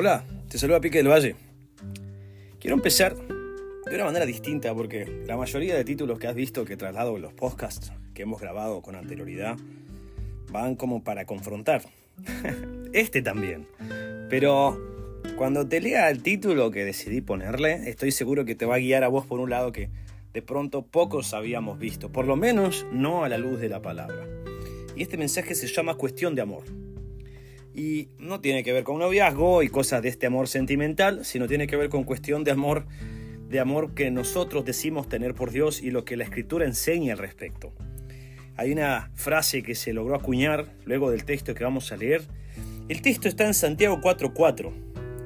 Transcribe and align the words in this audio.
Hola, 0.00 0.22
te 0.48 0.58
saluda 0.58 0.80
Pique 0.80 0.98
del 0.98 1.08
Valle. 1.08 1.34
Quiero 2.60 2.76
empezar 2.76 3.16
de 3.16 3.96
una 3.96 4.04
manera 4.04 4.26
distinta 4.26 4.72
porque 4.72 5.24
la 5.26 5.36
mayoría 5.36 5.74
de 5.74 5.82
títulos 5.82 6.20
que 6.20 6.28
has 6.28 6.36
visto 6.36 6.64
que 6.64 6.76
traslado 6.76 7.16
en 7.16 7.22
los 7.22 7.32
podcasts 7.32 7.90
que 8.14 8.22
hemos 8.22 8.40
grabado 8.40 8.80
con 8.80 8.94
anterioridad 8.94 9.56
van 10.52 10.76
como 10.76 11.02
para 11.02 11.24
confrontar. 11.24 11.82
Este 12.92 13.22
también. 13.22 13.66
Pero 14.30 14.78
cuando 15.36 15.66
te 15.66 15.80
lea 15.80 16.10
el 16.10 16.22
título 16.22 16.70
que 16.70 16.84
decidí 16.84 17.20
ponerle, 17.20 17.90
estoy 17.90 18.12
seguro 18.12 18.44
que 18.44 18.54
te 18.54 18.66
va 18.66 18.76
a 18.76 18.78
guiar 18.78 19.02
a 19.02 19.08
vos 19.08 19.26
por 19.26 19.40
un 19.40 19.50
lado 19.50 19.72
que 19.72 19.90
de 20.32 20.42
pronto 20.42 20.82
pocos 20.86 21.34
habíamos 21.34 21.80
visto, 21.80 22.12
por 22.12 22.24
lo 22.24 22.36
menos 22.36 22.86
no 22.92 23.24
a 23.24 23.28
la 23.28 23.36
luz 23.36 23.58
de 23.58 23.68
la 23.68 23.82
palabra. 23.82 24.28
Y 24.94 25.02
este 25.02 25.16
mensaje 25.16 25.56
se 25.56 25.66
llama 25.66 25.96
Cuestión 25.96 26.36
de 26.36 26.42
Amor. 26.42 26.87
Y 27.78 28.08
no 28.18 28.40
tiene 28.40 28.64
que 28.64 28.72
ver 28.72 28.82
con 28.82 28.98
noviazgo 28.98 29.62
y 29.62 29.68
cosas 29.68 30.02
de 30.02 30.08
este 30.08 30.26
amor 30.26 30.48
sentimental, 30.48 31.24
sino 31.24 31.46
tiene 31.46 31.68
que 31.68 31.76
ver 31.76 31.90
con 31.90 32.02
cuestión 32.02 32.42
de 32.42 32.50
amor, 32.50 32.86
de 33.48 33.60
amor 33.60 33.94
que 33.94 34.10
nosotros 34.10 34.64
decimos 34.64 35.08
tener 35.08 35.32
por 35.32 35.52
Dios 35.52 35.80
y 35.80 35.92
lo 35.92 36.04
que 36.04 36.16
la 36.16 36.24
Escritura 36.24 36.64
enseña 36.64 37.12
al 37.12 37.20
respecto. 37.20 37.72
Hay 38.56 38.72
una 38.72 39.12
frase 39.14 39.62
que 39.62 39.76
se 39.76 39.92
logró 39.92 40.16
acuñar 40.16 40.74
luego 40.86 41.12
del 41.12 41.24
texto 41.24 41.54
que 41.54 41.62
vamos 41.62 41.92
a 41.92 41.96
leer. 41.96 42.22
El 42.88 43.00
texto 43.00 43.28
está 43.28 43.46
en 43.46 43.54
Santiago 43.54 44.00
4:4. 44.00 44.72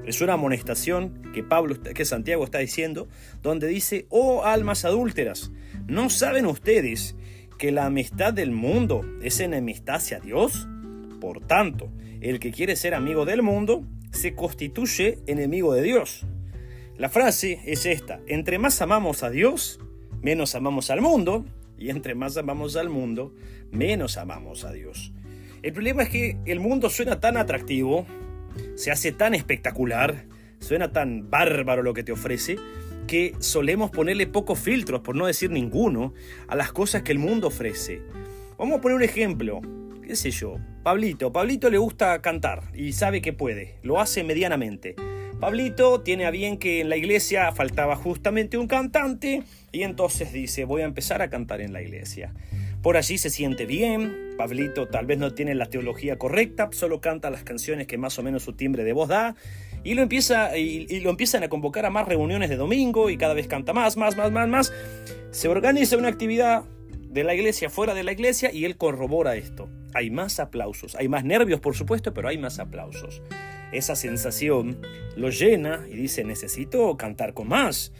Es 0.04 0.20
una 0.20 0.34
amonestación 0.34 1.22
que 1.32 1.42
Pablo 1.42 1.80
que 1.82 2.04
Santiago 2.04 2.44
está 2.44 2.58
diciendo, 2.58 3.08
donde 3.40 3.66
dice: 3.66 4.04
"Oh 4.10 4.44
almas 4.44 4.84
adúlteras, 4.84 5.52
¿no 5.86 6.10
saben 6.10 6.44
ustedes 6.44 7.16
que 7.56 7.72
la 7.72 7.86
amistad 7.86 8.34
del 8.34 8.50
mundo 8.50 9.06
es 9.22 9.40
enemistad 9.40 9.94
hacia 9.94 10.20
Dios? 10.20 10.68
Por 11.22 11.40
tanto, 11.40 11.92
el 12.20 12.40
que 12.40 12.50
quiere 12.50 12.74
ser 12.74 12.96
amigo 12.96 13.24
del 13.24 13.42
mundo 13.42 13.84
se 14.10 14.34
constituye 14.34 15.20
enemigo 15.28 15.72
de 15.72 15.80
Dios. 15.80 16.26
La 16.96 17.08
frase 17.08 17.60
es 17.64 17.86
esta, 17.86 18.18
entre 18.26 18.58
más 18.58 18.82
amamos 18.82 19.22
a 19.22 19.30
Dios, 19.30 19.78
menos 20.20 20.56
amamos 20.56 20.90
al 20.90 21.00
mundo, 21.00 21.46
y 21.78 21.90
entre 21.90 22.16
más 22.16 22.36
amamos 22.36 22.74
al 22.74 22.88
mundo, 22.88 23.32
menos 23.70 24.16
amamos 24.16 24.64
a 24.64 24.72
Dios. 24.72 25.12
El 25.62 25.72
problema 25.72 26.02
es 26.02 26.08
que 26.08 26.38
el 26.44 26.58
mundo 26.58 26.90
suena 26.90 27.20
tan 27.20 27.36
atractivo, 27.36 28.04
se 28.74 28.90
hace 28.90 29.12
tan 29.12 29.32
espectacular, 29.32 30.26
suena 30.58 30.90
tan 30.90 31.30
bárbaro 31.30 31.84
lo 31.84 31.94
que 31.94 32.02
te 32.02 32.10
ofrece, 32.10 32.56
que 33.06 33.36
solemos 33.38 33.92
ponerle 33.92 34.26
pocos 34.26 34.58
filtros, 34.58 35.02
por 35.02 35.14
no 35.14 35.26
decir 35.26 35.52
ninguno, 35.52 36.14
a 36.48 36.56
las 36.56 36.72
cosas 36.72 37.02
que 37.02 37.12
el 37.12 37.20
mundo 37.20 37.46
ofrece. 37.46 38.02
Vamos 38.58 38.78
a 38.78 38.80
poner 38.80 38.96
un 38.96 39.04
ejemplo 39.04 39.60
qué 40.02 40.16
sé 40.16 40.30
yo, 40.30 40.56
Pablito. 40.82 41.32
Pablito 41.32 41.70
le 41.70 41.78
gusta 41.78 42.20
cantar 42.20 42.64
y 42.74 42.92
sabe 42.92 43.22
que 43.22 43.32
puede, 43.32 43.76
lo 43.82 44.00
hace 44.00 44.24
medianamente. 44.24 44.96
Pablito 45.38 46.00
tiene 46.00 46.26
a 46.26 46.32
bien 46.32 46.56
que 46.56 46.80
en 46.80 46.88
la 46.88 46.96
iglesia 46.96 47.52
faltaba 47.52 47.94
justamente 47.94 48.58
un 48.58 48.66
cantante 48.66 49.44
y 49.70 49.82
entonces 49.82 50.32
dice, 50.32 50.64
voy 50.64 50.82
a 50.82 50.86
empezar 50.86 51.22
a 51.22 51.30
cantar 51.30 51.60
en 51.60 51.72
la 51.72 51.82
iglesia. 51.82 52.34
Por 52.82 52.96
allí 52.96 53.16
se 53.16 53.30
siente 53.30 53.64
bien, 53.64 54.34
Pablito 54.36 54.88
tal 54.88 55.06
vez 55.06 55.18
no 55.18 55.32
tiene 55.32 55.54
la 55.54 55.66
teología 55.66 56.18
correcta, 56.18 56.68
solo 56.72 57.00
canta 57.00 57.30
las 57.30 57.44
canciones 57.44 57.86
que 57.86 57.96
más 57.96 58.18
o 58.18 58.24
menos 58.24 58.42
su 58.42 58.54
timbre 58.54 58.82
de 58.82 58.92
voz 58.92 59.08
da, 59.08 59.36
y 59.84 59.94
lo, 59.94 60.02
empieza, 60.02 60.56
y, 60.58 60.98
lo 60.98 61.10
empiezan 61.10 61.44
a 61.44 61.48
convocar 61.48 61.86
a 61.86 61.90
más 61.90 62.08
reuniones 62.08 62.50
de 62.50 62.56
domingo 62.56 63.08
y 63.08 63.16
cada 63.16 63.34
vez 63.34 63.46
canta 63.46 63.72
más, 63.72 63.96
más, 63.96 64.16
más, 64.16 64.32
más, 64.32 64.48
más. 64.48 64.72
Se 65.30 65.46
organiza 65.46 65.96
una 65.96 66.08
actividad 66.08 66.64
de 67.08 67.22
la 67.22 67.36
iglesia, 67.36 67.70
fuera 67.70 67.94
de 67.94 68.02
la 68.02 68.10
iglesia, 68.10 68.52
y 68.52 68.64
él 68.64 68.76
corrobora 68.76 69.36
esto. 69.36 69.68
Hay 69.94 70.10
más 70.10 70.40
aplausos, 70.40 70.94
hay 70.94 71.08
más 71.08 71.24
nervios 71.24 71.60
por 71.60 71.74
supuesto, 71.74 72.12
pero 72.14 72.28
hay 72.28 72.38
más 72.38 72.58
aplausos. 72.58 73.22
Esa 73.72 73.96
sensación 73.96 74.78
lo 75.16 75.30
llena 75.30 75.84
y 75.90 75.96
dice, 75.96 76.24
necesito 76.24 76.96
cantar 76.96 77.34
con 77.34 77.48
más. 77.48 77.92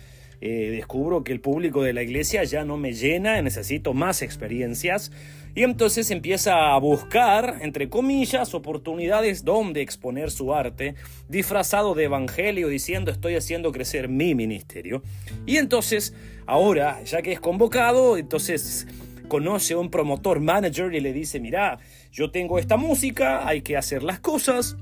Eh, 0.45 0.71
descubro 0.73 1.23
que 1.23 1.33
el 1.33 1.41
público 1.41 1.85
de 1.85 1.93
la 1.93 2.03
iglesia 2.03 2.43
ya 2.43 2.65
no 2.65 2.77
me 2.77 2.95
llena, 2.95 3.41
necesito 3.41 3.95
más 3.95 4.23
experiencias. 4.23 5.13
Y 5.55 5.63
entonces 5.63 6.11
empieza 6.11 6.75
a 6.75 6.79
buscar, 6.79 7.59
entre 7.61 7.89
comillas, 7.89 8.53
oportunidades 8.53 9.45
donde 9.45 9.83
exponer 9.83 10.33
su 10.33 10.53
arte, 10.53 10.97
disfrazado 11.29 11.95
de 11.95 12.05
evangelio, 12.05 12.67
diciendo 12.67 13.13
estoy 13.13 13.37
haciendo 13.37 13.71
crecer 13.71 14.09
mi 14.09 14.35
ministerio. 14.35 15.05
Y 15.47 15.59
entonces, 15.59 16.13
ahora, 16.47 17.05
ya 17.05 17.23
que 17.23 17.31
es 17.31 17.39
convocado, 17.39 18.17
entonces 18.17 18.89
conoce 19.33 19.73
a 19.73 19.79
un 19.79 19.89
promotor 19.89 20.41
manager 20.41 20.93
y 20.93 21.01
le 21.01 21.15
dice, 21.15 21.41
mira, 21.41 21.79
yo 22.13 22.31
tengo 22.31 22.59
esta 22.59 22.77
música, 22.77 23.49
hay 23.49 23.63
que 23.63 23.79
hacer 23.79 24.03
las 24.03 24.21
cosas, 24.21 24.77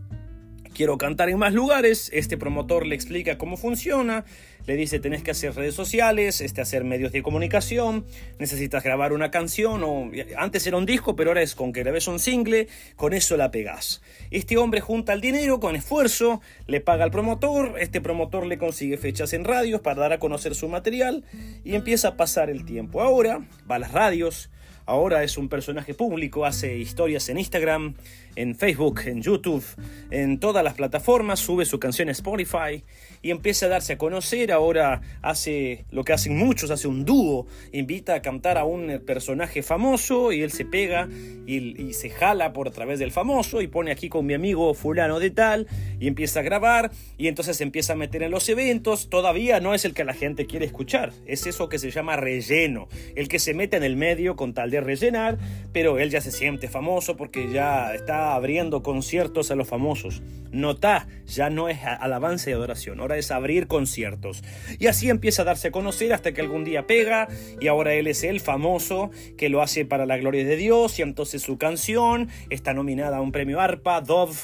quiero 0.75 0.99
cantar 0.99 1.29
en 1.29 1.39
más 1.39 1.53
lugares, 1.53 2.11
este 2.13 2.37
promotor 2.37 2.87
le 2.87 2.95
explica 2.95 3.39
cómo 3.39 3.57
funciona, 3.57 4.25
le 4.67 4.77
dice 4.77 5.01
tenés 5.01 5.23
que 5.23 5.31
hacer 5.31 5.55
redes 5.55 5.75
sociales, 5.75 6.41
este, 6.41 6.61
hacer 6.61 6.85
medios 6.85 7.13
de 7.13 7.23
comunicación, 7.23 8.05
necesitas 8.39 8.83
grabar 8.83 9.13
una 9.13 9.31
canción, 9.31 9.83
o 9.85 10.11
antes 10.37 10.67
era 10.67 10.77
un 10.77 10.87
disco, 10.87 11.17
pero 11.17 11.31
ahora 11.31 11.43
es 11.43 11.55
con 11.55 11.73
que 11.73 11.81
grabes 11.81 12.09
un 12.09 12.19
single, 12.19 12.69
con 12.97 13.13
eso 13.13 13.37
la 13.37 13.51
pegás. 13.51 14.03
Este 14.31 14.57
hombre 14.57 14.81
junta 14.81 15.13
el 15.13 15.21
dinero 15.21 15.61
con 15.61 15.77
esfuerzo, 15.77 16.41
le 16.67 16.81
paga 16.81 17.05
al 17.05 17.11
promotor, 17.11 17.77
este 17.81 18.01
promotor 18.01 18.47
le 18.47 18.59
consigue 18.59 18.97
fechas 18.97 19.33
en 19.33 19.45
radios 19.45 19.81
para 19.81 20.01
dar 20.01 20.13
a 20.13 20.19
conocer 20.19 20.55
su 20.55 20.69
material 20.69 21.25
y 21.65 21.75
empieza 21.75 22.09
a 22.09 22.17
pasar 22.17 22.51
el 22.51 22.65
tiempo. 22.65 23.03
Ahora 23.03 23.47
va 23.71 23.77
a 23.77 23.81
las 23.81 23.93
radios, 23.93 24.51
Ahora 24.91 25.23
es 25.23 25.39
un 25.39 25.49
personaje 25.49 25.95
público, 25.95 26.45
hace 26.45 26.77
historias 26.77 27.29
en 27.29 27.39
Instagram, 27.39 27.95
en 28.35 28.57
Facebook, 28.57 29.03
en 29.05 29.23
YouTube, 29.23 29.65
en 30.11 30.41
todas 30.41 30.65
las 30.65 30.75
plataformas, 30.75 31.39
sube 31.39 31.65
su 31.65 31.79
canción 31.79 32.09
a 32.09 32.11
Spotify 32.11 32.83
y 33.23 33.31
empieza 33.31 33.67
a 33.67 33.69
darse 33.69 33.95
a 33.95 33.99
conocer. 33.99 34.53
Ahora 34.53 35.01
hace 35.23 35.85
lo 35.91 36.05
que 36.05 36.13
hacen 36.13 36.37
muchos, 36.37 36.71
hace 36.71 36.89
un 36.89 37.05
dúo, 37.05 37.47
invita 37.73 38.15
a 38.15 38.23
cantar 38.23 38.59
a 38.59 38.65
un 38.65 39.03
personaje 39.07 39.63
famoso 39.63 40.33
y 40.33 40.43
él 40.43 40.53
se 40.53 40.65
pega 40.65 41.09
y, 41.47 41.93
se 41.93 42.11
jala 42.11 42.53
por 42.53 42.69
a 42.69 42.71
través 42.71 42.99
del 42.99 43.11
famoso 43.11 43.61
y 43.61 43.67
pone 43.67 43.91
aquí 43.91 44.09
con 44.09 44.25
mi 44.25 44.35
amigo 44.35 44.73
fulano 44.75 45.19
de 45.19 45.31
tal 45.31 45.67
y 45.99 46.07
empieza 46.07 46.41
a 46.41 46.43
grabar 46.43 46.91
y 47.19 47.27
entonces 47.27 47.57
se 47.57 47.65
empieza 47.65 47.95
a 47.95 47.97
meter 47.97 48.23
en 48.23 48.31
los 48.31 48.49
eventos. 48.49 49.11
Todavía 49.11 49.61
no 49.61 49.75
es 49.75 49.85
el 49.85 49.93
que 49.93 50.05
la 50.05 50.15
gente 50.15 50.47
quiere 50.47 50.67
escuchar, 50.67 51.13
es 51.27 51.47
eso 51.47 51.69
que 51.69 51.79
se 51.79 51.91
llama 51.91 52.17
relleno, 52.17 52.89
el 53.17 53.29
que 53.29 53.39
se 53.39 53.55
mete 53.55 53.77
en 53.77 53.83
el 53.83 53.97
medio 53.97 54.37
con 54.37 54.55
tal 54.55 54.71
de 54.71 54.81
rellenar, 54.81 55.39
pero 55.73 55.99
él 55.99 56.11
ya 56.11 56.21
se 56.21 56.31
siente 56.31 56.69
famoso 56.69 57.17
porque 57.17 57.51
ya 57.53 57.95
está 57.95 58.35
abriendo 58.35 58.83
conciertos 58.83 59.51
a 59.51 59.57
los 59.57 59.69
famosos. 59.69 60.23
Nota, 60.53 61.07
ya 61.27 61.51
no 61.51 61.69
es 61.69 61.79
alabanza 61.85 62.51
y 62.51 62.53
adoración, 62.53 63.01
es 63.17 63.31
abrir 63.31 63.67
conciertos. 63.67 64.43
Y 64.79 64.87
así 64.87 65.09
empieza 65.09 65.43
a 65.43 65.45
darse 65.45 65.69
a 65.69 65.71
conocer 65.71 66.13
hasta 66.13 66.33
que 66.33 66.41
algún 66.41 66.65
día 66.65 66.87
pega 66.87 67.29
y 67.61 67.69
ahora 67.69 67.95
él 67.95 68.07
es 68.07 68.25
el 68.25 68.41
famoso 68.41 69.11
que 69.37 69.49
lo 69.49 69.63
hace 69.63 69.85
para 69.85 70.07
la 70.07 70.17
gloria 70.17 70.45
de 70.45 70.57
Dios 70.57 70.99
y 70.99 71.03
entonces 71.03 71.43
su 71.43 71.59
canción 71.59 72.29
está 72.51 72.75
nominada 72.75 73.19
a 73.19 73.21
un 73.21 73.33
premio 73.33 73.61
ARPA, 73.61 74.01
Dove 74.01 74.35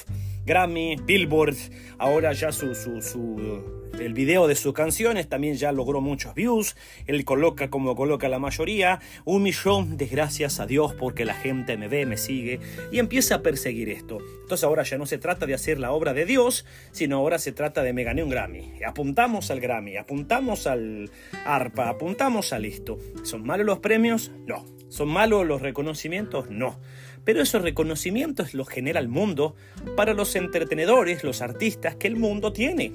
Grammy, 0.47 0.95
Billboard, 0.95 1.57
ahora 1.97 2.31
ya 2.31 2.53
su, 2.53 2.71
el 3.99 4.13
video 4.13 4.47
de 4.47 4.55
sus 4.55 4.71
canciones 4.71 5.27
también 5.27 5.55
ya 5.55 5.73
logró 5.73 5.99
muchos 5.99 6.33
views, 6.35 6.77
él 7.05 7.25
coloca 7.25 7.69
como 7.69 7.97
coloca 7.97 8.29
la 8.29 8.39
mayoría, 8.39 9.01
un 9.25 9.43
millón 9.43 9.97
de 9.97 10.05
gracias 10.05 10.61
a 10.61 10.65
Dios 10.65 10.93
porque 10.93 11.25
la 11.25 11.33
gente 11.33 11.75
me 11.75 11.89
ve, 11.89 12.05
me 12.05 12.15
sigue 12.15 12.61
y 12.93 12.99
empieza 12.99 13.35
a 13.35 13.41
perseguir 13.41 13.89
esto. 13.89 14.19
Entonces 14.43 14.63
ahora 14.63 14.83
ya 14.83 14.97
no 14.97 15.05
se 15.05 15.17
trata 15.17 15.45
de 15.45 15.53
hacer 15.53 15.79
la 15.79 15.91
obra 15.91 16.13
de 16.13 16.25
Dios, 16.25 16.65
sino 16.93 17.17
ahora 17.17 17.39
se 17.39 17.51
trata 17.51 17.83
de 17.83 17.91
me 17.91 18.05
gané 18.05 18.23
un 18.23 18.29
Grammy. 18.29 18.71
Apuntamos 18.87 19.51
al 19.51 19.59
Grammy, 19.59 19.97
apuntamos 19.97 20.65
al 20.65 21.11
ARPA, 21.45 21.89
apuntamos 21.89 22.53
a 22.53 22.57
esto. 22.59 22.99
¿Son 23.23 23.43
malos 23.43 23.65
los 23.65 23.79
premios? 23.79 24.31
No. 24.45 24.65
¿Son 24.87 25.09
malos 25.09 25.45
los 25.45 25.61
reconocimientos? 25.61 26.49
No. 26.49 26.79
Pero 27.27 27.41
esos 27.41 27.61
reconocimientos 27.61 28.53
los 28.53 28.69
genera 28.69 29.01
el 29.01 29.09
mundo 29.09 29.53
para 29.97 30.13
los 30.13 30.33
entretenedores, 30.37 31.25
los 31.25 31.41
artistas 31.41 31.97
que 31.97 32.07
el 32.07 32.15
mundo 32.15 32.53
tiene. 32.53 32.93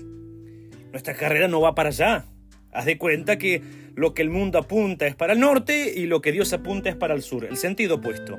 Nuestra 0.90 1.12
carrera 1.12 1.48
no 1.48 1.60
va 1.60 1.74
para 1.74 1.90
allá. 1.90 2.24
Haz 2.72 2.86
de 2.86 2.96
cuenta 2.96 3.36
que 3.36 3.60
lo 3.94 4.14
que 4.14 4.22
el 4.22 4.30
mundo 4.30 4.58
apunta 4.58 5.06
es 5.06 5.14
para 5.14 5.34
el 5.34 5.40
norte 5.40 5.92
y 5.94 6.06
lo 6.06 6.22
que 6.22 6.32
Dios 6.32 6.50
apunta 6.54 6.88
es 6.88 6.96
para 6.96 7.12
el 7.12 7.20
sur, 7.20 7.44
el 7.44 7.58
sentido 7.58 7.96
opuesto. 7.96 8.38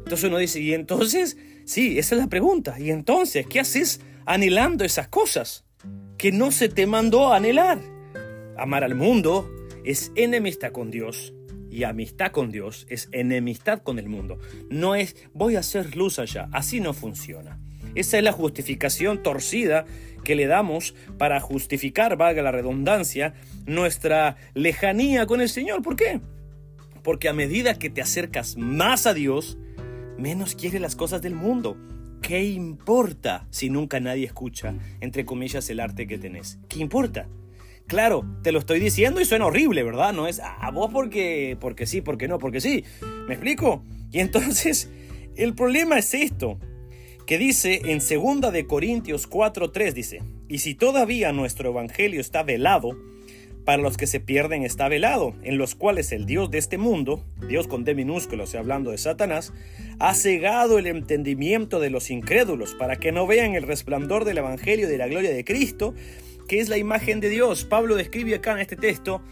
Entonces 0.00 0.24
uno 0.24 0.36
dice, 0.36 0.60
¿y 0.60 0.74
entonces? 0.74 1.38
Sí, 1.64 1.98
esa 1.98 2.16
es 2.16 2.20
la 2.20 2.28
pregunta. 2.28 2.78
¿Y 2.78 2.90
entonces 2.90 3.46
qué 3.46 3.60
haces 3.60 4.02
anhelando 4.26 4.84
esas 4.84 5.08
cosas 5.08 5.64
que 6.18 6.30
no 6.30 6.50
se 6.50 6.68
te 6.68 6.86
mandó 6.86 7.32
anhelar? 7.32 7.80
Amar 8.58 8.84
al 8.84 8.96
mundo 8.96 9.50
es 9.82 10.12
enemistad 10.14 10.72
con 10.72 10.90
Dios 10.90 11.32
y 11.70 11.84
amistad 11.84 12.32
con 12.32 12.50
Dios 12.50 12.86
es 12.90 13.08
enemistad 13.12 13.80
con 13.82 13.98
el 13.98 14.08
mundo. 14.08 14.38
No 14.70 14.94
es 14.94 15.16
voy 15.32 15.56
a 15.56 15.60
hacer 15.60 15.96
luz 15.96 16.18
allá. 16.18 16.48
Así 16.52 16.80
no 16.80 16.92
funciona. 16.92 17.58
Esa 17.94 18.18
es 18.18 18.24
la 18.24 18.32
justificación 18.32 19.22
torcida 19.22 19.84
que 20.24 20.34
le 20.34 20.46
damos 20.46 20.94
para 21.18 21.40
justificar, 21.40 22.16
valga 22.16 22.42
la 22.42 22.52
redundancia, 22.52 23.34
nuestra 23.66 24.36
lejanía 24.54 25.26
con 25.26 25.40
el 25.40 25.48
Señor. 25.48 25.82
¿Por 25.82 25.96
qué? 25.96 26.20
Porque 27.02 27.28
a 27.28 27.32
medida 27.32 27.78
que 27.78 27.90
te 27.90 28.02
acercas 28.02 28.56
más 28.56 29.06
a 29.06 29.14
Dios, 29.14 29.58
menos 30.18 30.54
quiere 30.54 30.78
las 30.78 30.96
cosas 30.96 31.22
del 31.22 31.34
mundo. 31.34 31.76
¿Qué 32.20 32.44
importa 32.44 33.46
si 33.50 33.70
nunca 33.70 33.98
nadie 33.98 34.26
escucha, 34.26 34.74
entre 35.00 35.24
comillas, 35.24 35.70
el 35.70 35.80
arte 35.80 36.06
que 36.06 36.18
tenés? 36.18 36.58
¿Qué 36.68 36.78
importa? 36.80 37.26
Claro, 37.90 38.24
te 38.44 38.52
lo 38.52 38.60
estoy 38.60 38.78
diciendo 38.78 39.20
y 39.20 39.24
suena 39.24 39.46
horrible, 39.46 39.82
¿verdad? 39.82 40.12
No 40.12 40.28
es 40.28 40.38
a 40.38 40.54
ah, 40.60 40.70
vos 40.70 40.92
porque, 40.92 41.56
porque 41.60 41.86
sí, 41.86 42.00
porque 42.00 42.28
no, 42.28 42.38
porque 42.38 42.60
sí. 42.60 42.84
¿Me 43.26 43.34
explico? 43.34 43.82
Y 44.12 44.20
entonces, 44.20 44.88
el 45.36 45.56
problema 45.56 45.98
es 45.98 46.14
esto, 46.14 46.60
que 47.26 47.36
dice 47.36 47.82
en 47.86 47.98
2 47.98 48.52
de 48.52 48.66
Corintios 48.68 49.28
4:3 49.28 49.92
dice, 49.92 50.22
"Y 50.46 50.58
si 50.58 50.76
todavía 50.76 51.32
nuestro 51.32 51.70
evangelio 51.70 52.20
está 52.20 52.44
velado, 52.44 52.96
para 53.64 53.82
los 53.82 53.96
que 53.96 54.06
se 54.06 54.20
pierden 54.20 54.62
está 54.62 54.88
velado, 54.88 55.34
en 55.42 55.58
los 55.58 55.74
cuales 55.74 56.12
el 56.12 56.26
Dios 56.26 56.48
de 56.50 56.58
este 56.58 56.78
mundo, 56.78 57.24
Dios 57.48 57.66
con 57.66 57.82
D 57.82 57.96
minúsculo, 57.96 58.44
o 58.44 58.46
sea, 58.46 58.60
hablando 58.60 58.92
de 58.92 58.98
Satanás, 58.98 59.52
ha 59.98 60.14
cegado 60.14 60.78
el 60.78 60.86
entendimiento 60.86 61.80
de 61.80 61.90
los 61.90 62.10
incrédulos 62.10 62.74
para 62.74 62.96
que 62.96 63.10
no 63.10 63.26
vean 63.26 63.56
el 63.56 63.64
resplandor 63.64 64.24
del 64.24 64.38
Evangelio 64.38 64.88
de 64.88 64.96
la 64.96 65.08
gloria 65.08 65.30
de 65.30 65.44
Cristo, 65.44 65.92
que 66.50 66.58
es 66.58 66.68
la 66.68 66.78
imagen 66.78 67.20
de 67.20 67.28
Dios. 67.28 67.64
Pablo 67.64 67.94
describe 67.94 68.34
acá 68.34 68.50
en 68.50 68.58
este 68.58 68.74
texto 68.74 69.22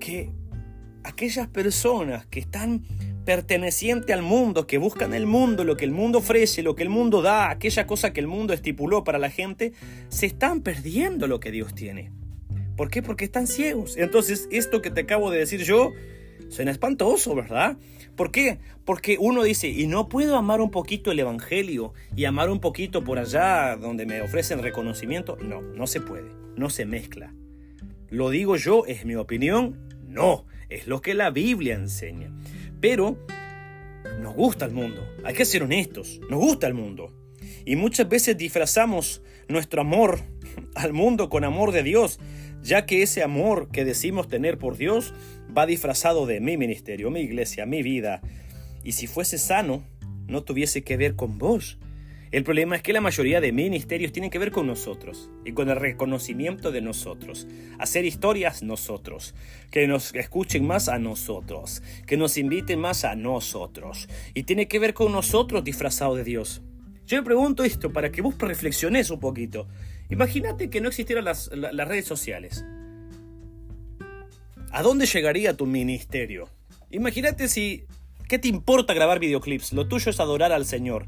que 0.00 0.30
aquellas 1.04 1.48
personas 1.48 2.24
que 2.28 2.40
están 2.40 2.82
pertenecientes 3.26 4.16
al 4.16 4.22
mundo, 4.22 4.66
que 4.66 4.78
buscan 4.78 5.12
el 5.12 5.26
mundo, 5.26 5.64
lo 5.64 5.76
que 5.76 5.84
el 5.84 5.90
mundo 5.90 6.20
ofrece, 6.20 6.62
lo 6.62 6.74
que 6.74 6.82
el 6.82 6.88
mundo 6.88 7.20
da, 7.20 7.50
aquella 7.50 7.86
cosa 7.86 8.14
que 8.14 8.20
el 8.20 8.26
mundo 8.26 8.54
estipuló 8.54 9.04
para 9.04 9.18
la 9.18 9.28
gente, 9.28 9.74
se 10.08 10.24
están 10.24 10.62
perdiendo 10.62 11.26
lo 11.26 11.40
que 11.40 11.50
Dios 11.50 11.74
tiene. 11.74 12.10
¿Por 12.74 12.88
qué? 12.88 13.02
Porque 13.02 13.26
están 13.26 13.46
ciegos. 13.46 13.98
Entonces, 13.98 14.48
esto 14.50 14.80
que 14.80 14.90
te 14.90 15.02
acabo 15.02 15.30
de 15.30 15.40
decir 15.40 15.62
yo 15.62 15.92
suena 16.48 16.70
espantoso, 16.70 17.34
¿verdad? 17.34 17.76
¿Por 18.20 18.32
qué? 18.32 18.58
Porque 18.84 19.16
uno 19.18 19.42
dice, 19.42 19.68
y 19.68 19.86
no 19.86 20.10
puedo 20.10 20.36
amar 20.36 20.60
un 20.60 20.70
poquito 20.70 21.10
el 21.10 21.18
Evangelio 21.20 21.94
y 22.14 22.26
amar 22.26 22.50
un 22.50 22.60
poquito 22.60 23.02
por 23.02 23.18
allá 23.18 23.76
donde 23.76 24.04
me 24.04 24.20
ofrecen 24.20 24.62
reconocimiento. 24.62 25.38
No, 25.40 25.62
no 25.62 25.86
se 25.86 26.02
puede, 26.02 26.30
no 26.54 26.68
se 26.68 26.84
mezcla. 26.84 27.32
Lo 28.10 28.28
digo 28.28 28.56
yo, 28.56 28.84
es 28.84 29.06
mi 29.06 29.14
opinión, 29.14 29.88
no, 30.06 30.44
es 30.68 30.86
lo 30.86 31.00
que 31.00 31.14
la 31.14 31.30
Biblia 31.30 31.76
enseña. 31.76 32.30
Pero 32.78 33.16
nos 34.20 34.34
gusta 34.34 34.66
el 34.66 34.72
mundo, 34.72 35.02
hay 35.24 35.32
que 35.32 35.46
ser 35.46 35.62
honestos, 35.62 36.20
nos 36.28 36.40
gusta 36.40 36.66
el 36.66 36.74
mundo. 36.74 37.14
Y 37.64 37.76
muchas 37.76 38.06
veces 38.06 38.36
disfrazamos 38.36 39.22
nuestro 39.48 39.80
amor 39.80 40.20
al 40.74 40.92
mundo 40.92 41.30
con 41.30 41.42
amor 41.42 41.72
de 41.72 41.84
Dios 41.84 42.20
ya 42.62 42.86
que 42.86 43.02
ese 43.02 43.22
amor 43.22 43.68
que 43.70 43.84
decimos 43.84 44.28
tener 44.28 44.58
por 44.58 44.76
Dios 44.76 45.14
va 45.56 45.66
disfrazado 45.66 46.26
de 46.26 46.40
mi 46.40 46.56
ministerio, 46.56 47.10
mi 47.10 47.20
iglesia, 47.20 47.66
mi 47.66 47.82
vida. 47.82 48.20
Y 48.84 48.92
si 48.92 49.06
fuese 49.06 49.38
sano, 49.38 49.84
no 50.26 50.42
tuviese 50.42 50.82
que 50.82 50.96
ver 50.96 51.16
con 51.16 51.38
vos. 51.38 51.78
El 52.30 52.44
problema 52.44 52.76
es 52.76 52.82
que 52.82 52.92
la 52.92 53.00
mayoría 53.00 53.40
de 53.40 53.50
ministerios 53.50 54.12
tienen 54.12 54.30
que 54.30 54.38
ver 54.38 54.52
con 54.52 54.68
nosotros 54.68 55.30
y 55.44 55.50
con 55.50 55.68
el 55.68 55.74
reconocimiento 55.74 56.70
de 56.70 56.80
nosotros. 56.80 57.48
Hacer 57.80 58.04
historias 58.04 58.62
nosotros, 58.62 59.34
que 59.72 59.88
nos 59.88 60.14
escuchen 60.14 60.64
más 60.64 60.88
a 60.88 61.00
nosotros, 61.00 61.82
que 62.06 62.16
nos 62.16 62.38
inviten 62.38 62.78
más 62.78 63.04
a 63.04 63.16
nosotros. 63.16 64.08
Y 64.32 64.44
tiene 64.44 64.68
que 64.68 64.78
ver 64.78 64.94
con 64.94 65.10
nosotros 65.10 65.64
disfrazado 65.64 66.14
de 66.14 66.22
Dios. 66.22 66.62
Yo 67.04 67.16
me 67.16 67.24
pregunto 67.24 67.64
esto 67.64 67.92
para 67.92 68.12
que 68.12 68.22
vos 68.22 68.38
reflexiones 68.38 69.10
un 69.10 69.18
poquito. 69.18 69.66
Imagínate 70.10 70.70
que 70.70 70.80
no 70.80 70.88
existieran 70.88 71.24
las, 71.24 71.48
redes 71.50 72.04
sociales. 72.04 72.64
¿A 74.72 74.82
dónde 74.82 75.06
llegaría 75.06 75.56
tu 75.56 75.66
ministerio? 75.66 76.48
Imagínate 76.90 77.48
si... 77.48 77.84
¿Qué 78.28 78.38
te 78.38 78.48
importa 78.48 78.94
grabar 78.94 79.18
videoclips? 79.18 79.72
Lo 79.72 79.88
tuyo 79.88 80.10
es 80.10 80.20
adorar 80.20 80.52
al 80.52 80.64
Señor. 80.64 81.06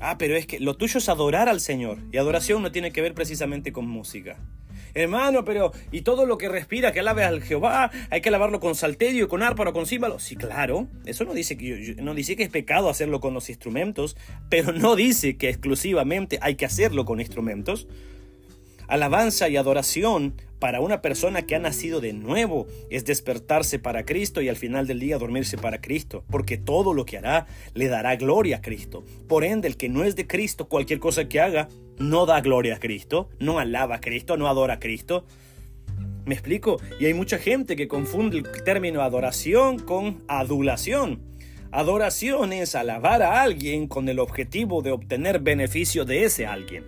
Ah, 0.00 0.16
pero 0.16 0.36
es 0.36 0.46
que 0.46 0.60
lo 0.60 0.74
tuyo 0.74 0.98
es 0.98 1.08
adorar 1.08 1.48
al 1.48 1.60
Señor. 1.60 1.98
Y 2.12 2.16
adoración 2.16 2.62
no 2.62 2.72
tiene 2.72 2.92
que 2.92 3.02
ver 3.02 3.14
precisamente 3.14 3.72
con 3.72 3.86
música. 3.86 4.38
Hermano, 4.98 5.44
pero 5.44 5.70
¿y 5.92 6.02
todo 6.02 6.26
lo 6.26 6.38
que 6.38 6.48
respira 6.48 6.90
que 6.90 6.98
alabe 6.98 7.22
al 7.22 7.40
Jehová? 7.40 7.92
¿Hay 8.10 8.20
que 8.20 8.30
alabarlo 8.30 8.58
con 8.58 8.74
salterio, 8.74 9.28
con 9.28 9.44
árparo, 9.44 9.72
con 9.72 9.86
címbalo? 9.86 10.18
Sí, 10.18 10.34
claro. 10.34 10.88
Eso 11.06 11.24
no 11.24 11.34
dice, 11.34 11.56
que, 11.56 11.94
no 12.02 12.14
dice 12.14 12.34
que 12.34 12.42
es 12.42 12.50
pecado 12.50 12.88
hacerlo 12.88 13.20
con 13.20 13.32
los 13.32 13.48
instrumentos, 13.48 14.16
pero 14.48 14.72
no 14.72 14.96
dice 14.96 15.36
que 15.36 15.50
exclusivamente 15.50 16.40
hay 16.42 16.56
que 16.56 16.66
hacerlo 16.66 17.04
con 17.04 17.20
instrumentos. 17.20 17.86
Alabanza 18.88 19.48
y 19.48 19.56
adoración 19.56 20.34
para 20.58 20.80
una 20.80 21.00
persona 21.00 21.42
que 21.42 21.54
ha 21.54 21.60
nacido 21.60 22.00
de 22.00 22.12
nuevo 22.12 22.66
es 22.90 23.04
despertarse 23.04 23.78
para 23.78 24.04
Cristo 24.04 24.40
y 24.40 24.48
al 24.48 24.56
final 24.56 24.88
del 24.88 24.98
día 24.98 25.18
dormirse 25.18 25.58
para 25.58 25.80
Cristo, 25.80 26.24
porque 26.28 26.58
todo 26.58 26.92
lo 26.92 27.04
que 27.04 27.18
hará 27.18 27.46
le 27.74 27.86
dará 27.86 28.16
gloria 28.16 28.56
a 28.56 28.62
Cristo. 28.62 29.04
Por 29.28 29.44
ende, 29.44 29.68
el 29.68 29.76
que 29.76 29.88
no 29.88 30.02
es 30.02 30.16
de 30.16 30.26
Cristo, 30.26 30.68
cualquier 30.68 30.98
cosa 30.98 31.28
que 31.28 31.40
haga, 31.40 31.68
no 31.98 32.26
da 32.26 32.40
gloria 32.40 32.76
a 32.76 32.80
Cristo, 32.80 33.30
no 33.38 33.58
alaba 33.58 33.96
a 33.96 34.00
Cristo, 34.00 34.36
no 34.36 34.48
adora 34.48 34.74
a 34.74 34.80
Cristo. 34.80 35.24
¿Me 36.24 36.34
explico? 36.34 36.80
Y 37.00 37.06
hay 37.06 37.14
mucha 37.14 37.38
gente 37.38 37.76
que 37.76 37.88
confunde 37.88 38.38
el 38.38 38.64
término 38.64 39.02
adoración 39.02 39.78
con 39.78 40.22
adulación. 40.28 41.22
Adoración 41.70 42.52
es 42.52 42.74
alabar 42.74 43.22
a 43.22 43.42
alguien 43.42 43.88
con 43.88 44.08
el 44.08 44.18
objetivo 44.18 44.82
de 44.82 44.92
obtener 44.92 45.40
beneficio 45.40 46.04
de 46.04 46.24
ese 46.24 46.46
alguien 46.46 46.84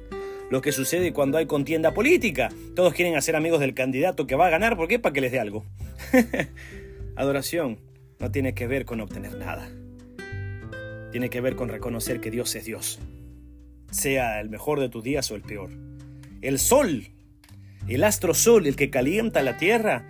lo 0.50 0.60
que 0.60 0.72
sucede 0.72 1.12
cuando 1.12 1.38
hay 1.38 1.46
contienda 1.46 1.94
política. 1.94 2.50
Todos 2.74 2.92
quieren 2.92 3.16
hacer 3.16 3.36
amigos 3.36 3.60
del 3.60 3.72
candidato 3.72 4.26
que 4.26 4.34
va 4.34 4.48
a 4.48 4.50
ganar, 4.50 4.76
¿por 4.76 4.88
qué? 4.88 4.98
Para 4.98 5.12
que 5.12 5.20
les 5.20 5.32
dé 5.32 5.38
algo. 5.38 5.64
Adoración 7.16 7.78
no 8.18 8.30
tiene 8.30 8.52
que 8.52 8.66
ver 8.66 8.84
con 8.84 9.00
obtener 9.00 9.36
nada. 9.36 9.70
Tiene 11.12 11.30
que 11.30 11.40
ver 11.40 11.56
con 11.56 11.68
reconocer 11.68 12.20
que 12.20 12.30
Dios 12.30 12.54
es 12.56 12.64
Dios. 12.64 12.98
Sea 13.90 14.40
el 14.40 14.50
mejor 14.50 14.80
de 14.80 14.88
tus 14.88 15.02
días 15.02 15.30
o 15.30 15.36
el 15.36 15.42
peor. 15.42 15.70
El 16.42 16.58
sol, 16.58 17.08
el 17.88 18.04
astro 18.04 18.34
sol, 18.34 18.66
el 18.66 18.76
que 18.76 18.90
calienta 18.90 19.42
la 19.42 19.56
tierra, 19.56 20.06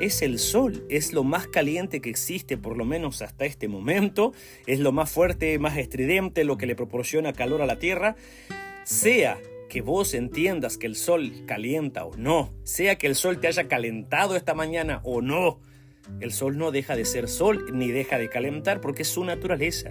es 0.00 0.22
el 0.22 0.38
sol, 0.38 0.84
es 0.88 1.12
lo 1.12 1.24
más 1.24 1.46
caliente 1.46 2.00
que 2.00 2.10
existe, 2.10 2.56
por 2.56 2.76
lo 2.76 2.84
menos 2.84 3.22
hasta 3.22 3.44
este 3.44 3.68
momento, 3.68 4.32
es 4.66 4.80
lo 4.80 4.92
más 4.92 5.10
fuerte, 5.10 5.58
más 5.58 5.76
estridente, 5.76 6.44
lo 6.44 6.56
que 6.56 6.66
le 6.66 6.76
proporciona 6.76 7.32
calor 7.32 7.62
a 7.62 7.66
la 7.66 7.78
tierra, 7.78 8.16
sea 8.84 9.38
que 9.68 9.80
vos 9.80 10.14
entiendas 10.14 10.78
que 10.78 10.86
el 10.86 10.96
sol 10.96 11.32
calienta 11.46 12.04
o 12.04 12.16
no, 12.16 12.52
sea 12.64 12.96
que 12.96 13.06
el 13.06 13.14
sol 13.14 13.40
te 13.40 13.48
haya 13.48 13.68
calentado 13.68 14.36
esta 14.36 14.54
mañana 14.54 15.00
o 15.04 15.20
no, 15.20 15.60
el 16.20 16.32
sol 16.32 16.58
no 16.58 16.70
deja 16.70 16.96
de 16.96 17.04
ser 17.04 17.28
sol 17.28 17.64
ni 17.72 17.90
deja 17.90 18.18
de 18.18 18.28
calentar 18.28 18.80
porque 18.80 19.02
es 19.02 19.08
su 19.08 19.24
naturaleza. 19.24 19.90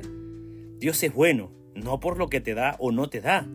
Dios 0.77 1.01
es 1.01 1.13
bueno, 1.13 1.51
no 1.75 1.99
por 1.99 2.17
lo 2.17 2.29
que 2.29 2.41
te 2.41 2.53
da 2.53 2.75
o 2.79 2.91
no 2.91 3.09
te 3.09 3.21
da. 3.21 3.47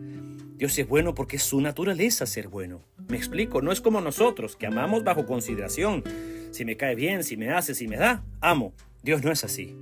Dios 0.55 0.77
es 0.77 0.87
bueno 0.87 1.15
porque 1.15 1.37
es 1.37 1.43
su 1.43 1.61
naturaleza 1.61 2.25
ser 2.25 2.49
bueno. 2.49 2.83
Me 3.07 3.17
explico, 3.17 3.61
no 3.61 3.71
es 3.71 3.79
como 3.79 4.01
nosotros, 4.01 4.55
que 4.55 4.67
amamos 4.67 5.03
bajo 5.03 5.25
consideración. 5.25 6.03
Si 6.51 6.65
me 6.65 6.75
cae 6.75 6.95
bien, 6.95 7.23
si 7.23 7.37
me 7.37 7.51
hace, 7.51 7.73
si 7.73 7.87
me 7.87 7.95
da, 7.97 8.25
amo. 8.41 8.73
Dios 9.01 9.23
no 9.23 9.31
es 9.31 9.43
así. 9.43 9.75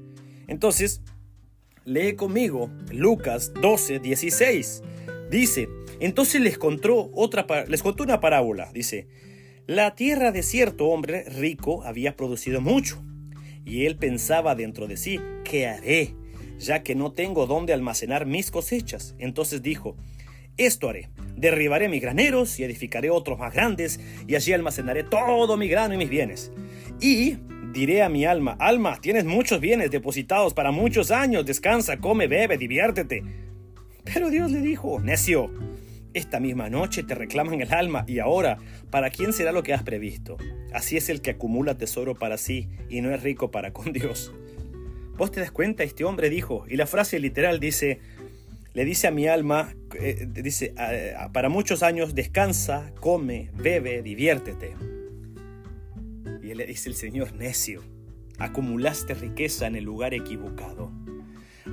Entonces, 0.47 1.01
lee 1.83 2.15
conmigo 2.15 2.69
Lucas 2.91 3.53
12, 3.59 3.99
16. 3.99 4.83
Dice, 5.31 5.67
entonces 5.99 6.41
les 6.41 6.57
contó, 6.57 7.09
otra, 7.13 7.47
les 7.67 7.81
contó 7.81 8.03
una 8.03 8.19
parábola. 8.19 8.69
Dice, 8.71 9.07
la 9.65 9.95
tierra 9.95 10.31
de 10.31 10.43
cierto 10.43 10.87
hombre 10.87 11.23
rico 11.23 11.83
había 11.83 12.15
producido 12.15 12.61
mucho. 12.61 13.03
Y 13.65 13.85
él 13.85 13.97
pensaba 13.97 14.55
dentro 14.55 14.87
de 14.87 14.95
sí, 14.95 15.19
¿qué 15.43 15.67
haré? 15.67 16.15
Ya 16.59 16.83
que 16.83 16.95
no 16.95 17.11
tengo 17.11 17.45
dónde 17.45 17.73
almacenar 17.73 18.25
mis 18.25 18.51
cosechas. 18.51 19.15
Entonces 19.19 19.61
dijo, 19.61 19.95
esto 20.57 20.89
haré. 20.89 21.09
Derribaré 21.35 21.87
mis 21.87 22.01
graneros 22.01 22.59
y 22.59 22.63
edificaré 22.63 23.11
otros 23.11 23.37
más 23.37 23.53
grandes, 23.53 23.99
y 24.27 24.35
allí 24.35 24.53
almacenaré 24.53 25.03
todo 25.03 25.55
mi 25.55 25.67
grano 25.67 25.93
y 25.93 25.97
mis 25.97 26.09
bienes. 26.09 26.51
Y 26.99 27.37
diré 27.71 28.01
a 28.01 28.09
mi 28.09 28.25
alma, 28.25 28.57
alma, 28.59 28.99
tienes 28.99 29.25
muchos 29.25 29.61
bienes 29.61 29.91
depositados 29.91 30.55
para 30.55 30.71
muchos 30.71 31.11
años, 31.11 31.45
descansa, 31.45 31.97
come, 31.97 32.27
bebe, 32.27 32.57
diviértete. 32.57 33.23
Pero 34.03 34.31
Dios 34.31 34.51
le 34.51 34.61
dijo, 34.61 34.99
necio, 34.99 35.51
esta 36.13 36.39
misma 36.39 36.69
noche 36.69 37.03
te 37.03 37.13
reclaman 37.13 37.61
el 37.61 37.71
alma 37.71 38.03
y 38.07 38.17
ahora, 38.17 38.57
¿para 38.89 39.11
quién 39.11 39.33
será 39.33 39.51
lo 39.51 39.61
que 39.61 39.73
has 39.73 39.83
previsto? 39.83 40.37
Así 40.73 40.97
es 40.97 41.09
el 41.09 41.21
que 41.21 41.31
acumula 41.31 41.77
tesoro 41.77 42.15
para 42.15 42.37
sí 42.37 42.67
y 42.89 43.01
no 43.01 43.13
es 43.13 43.21
rico 43.21 43.51
para 43.51 43.73
con 43.73 43.93
Dios. 43.93 44.33
¿Vos 45.17 45.31
te 45.31 45.39
das 45.39 45.51
cuenta? 45.51 45.83
Este 45.83 46.03
hombre 46.03 46.29
dijo, 46.29 46.65
y 46.69 46.75
la 46.75 46.85
frase 46.85 47.19
literal 47.19 47.59
dice, 47.59 47.99
le 48.73 48.85
dice 48.85 49.07
a 49.07 49.11
mi 49.11 49.27
alma, 49.27 49.73
eh, 49.99 50.27
dice, 50.29 50.73
para 51.33 51.49
muchos 51.49 51.83
años 51.83 52.13
descansa, 52.15 52.91
come, 52.99 53.49
bebe, 53.55 54.01
diviértete. 54.01 54.75
Y 56.43 56.51
él 56.51 56.57
le 56.57 56.65
dice 56.65 56.89
el 56.89 56.95
Señor, 56.95 57.33
necio, 57.33 57.83
acumulaste 58.37 59.15
riqueza 59.15 59.67
en 59.67 59.75
el 59.75 59.83
lugar 59.83 60.13
equivocado 60.13 60.91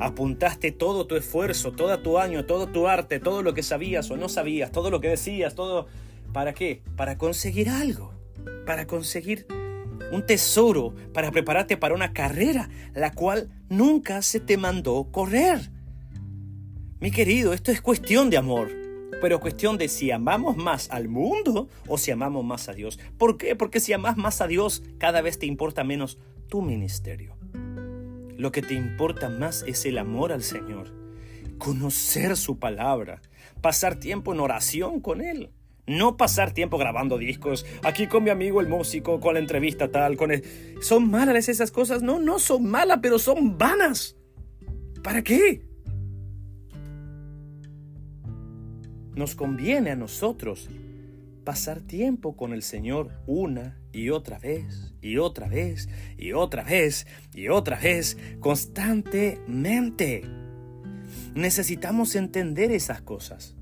apuntaste 0.00 0.72
todo 0.72 1.06
tu 1.06 1.16
esfuerzo, 1.16 1.72
todo 1.72 1.98
tu 2.00 2.18
año, 2.18 2.44
todo 2.46 2.66
tu 2.68 2.88
arte, 2.88 3.20
todo 3.20 3.42
lo 3.42 3.54
que 3.54 3.62
sabías 3.62 4.10
o 4.10 4.16
no 4.16 4.28
sabías, 4.28 4.72
todo 4.72 4.90
lo 4.90 5.00
que 5.00 5.08
decías, 5.08 5.54
todo... 5.54 5.86
¿Para 6.32 6.52
qué? 6.52 6.82
Para 6.96 7.16
conseguir 7.16 7.68
algo, 7.68 8.12
para 8.66 8.86
conseguir 8.86 9.46
un 10.14 10.24
tesoro, 10.24 10.94
para 11.12 11.30
prepararte 11.30 11.76
para 11.76 11.94
una 11.94 12.12
carrera, 12.12 12.68
la 12.94 13.12
cual 13.12 13.50
nunca 13.68 14.22
se 14.22 14.40
te 14.40 14.56
mandó 14.56 15.10
correr. 15.10 15.70
Mi 17.00 17.10
querido, 17.10 17.52
esto 17.52 17.72
es 17.72 17.80
cuestión 17.80 18.30
de 18.30 18.36
amor, 18.36 18.70
pero 19.20 19.40
cuestión 19.40 19.76
de 19.76 19.88
si 19.88 20.10
amamos 20.10 20.56
más 20.56 20.90
al 20.90 21.08
mundo 21.08 21.68
o 21.88 21.98
si 21.98 22.10
amamos 22.10 22.44
más 22.44 22.68
a 22.68 22.72
Dios. 22.72 22.98
¿Por 23.18 23.36
qué? 23.36 23.56
Porque 23.56 23.80
si 23.80 23.92
amas 23.92 24.16
más 24.16 24.40
a 24.40 24.46
Dios, 24.46 24.82
cada 24.98 25.20
vez 25.20 25.38
te 25.38 25.46
importa 25.46 25.84
menos 25.84 26.18
tu 26.48 26.62
ministerio. 26.62 27.36
Lo 28.36 28.52
que 28.52 28.62
te 28.62 28.74
importa 28.74 29.28
más 29.28 29.64
es 29.66 29.84
el 29.84 29.98
amor 29.98 30.32
al 30.32 30.42
Señor, 30.42 30.92
conocer 31.58 32.36
su 32.36 32.58
palabra, 32.58 33.20
pasar 33.60 33.96
tiempo 33.96 34.32
en 34.32 34.40
oración 34.40 35.00
con 35.00 35.20
Él. 35.20 35.50
No 35.86 36.16
pasar 36.16 36.52
tiempo 36.52 36.78
grabando 36.78 37.18
discos, 37.18 37.66
aquí 37.82 38.06
con 38.06 38.24
mi 38.24 38.30
amigo 38.30 38.60
el 38.60 38.68
músico, 38.68 39.20
con 39.20 39.34
la 39.34 39.40
entrevista 39.40 39.90
tal, 39.90 40.16
con 40.16 40.30
el... 40.32 40.42
¿Son 40.80 41.10
malas 41.10 41.50
esas 41.50 41.70
cosas? 41.70 42.02
No, 42.02 42.18
no 42.18 42.38
son 42.38 42.64
malas, 42.64 43.00
pero 43.02 43.18
son 43.18 43.58
vanas. 43.58 44.16
¿Para 45.02 45.22
qué? 45.22 45.62
Nos 49.14 49.34
conviene 49.34 49.90
a 49.90 49.96
nosotros 49.96 50.70
pasar 51.44 51.80
tiempo 51.80 52.34
con 52.34 52.54
el 52.54 52.62
Señor 52.62 53.10
una 53.26 53.78
y 53.92 54.08
otra 54.08 54.38
vez, 54.38 54.94
y 55.02 55.18
otra 55.18 55.48
vez, 55.48 55.90
y 56.16 56.32
otra 56.32 56.64
vez, 56.64 57.06
y 57.34 57.48
otra 57.48 57.78
vez, 57.78 58.16
constantemente. 58.40 60.22
Necesitamos 61.34 62.16
entender 62.16 62.72
esas 62.72 63.02
cosas 63.02 63.54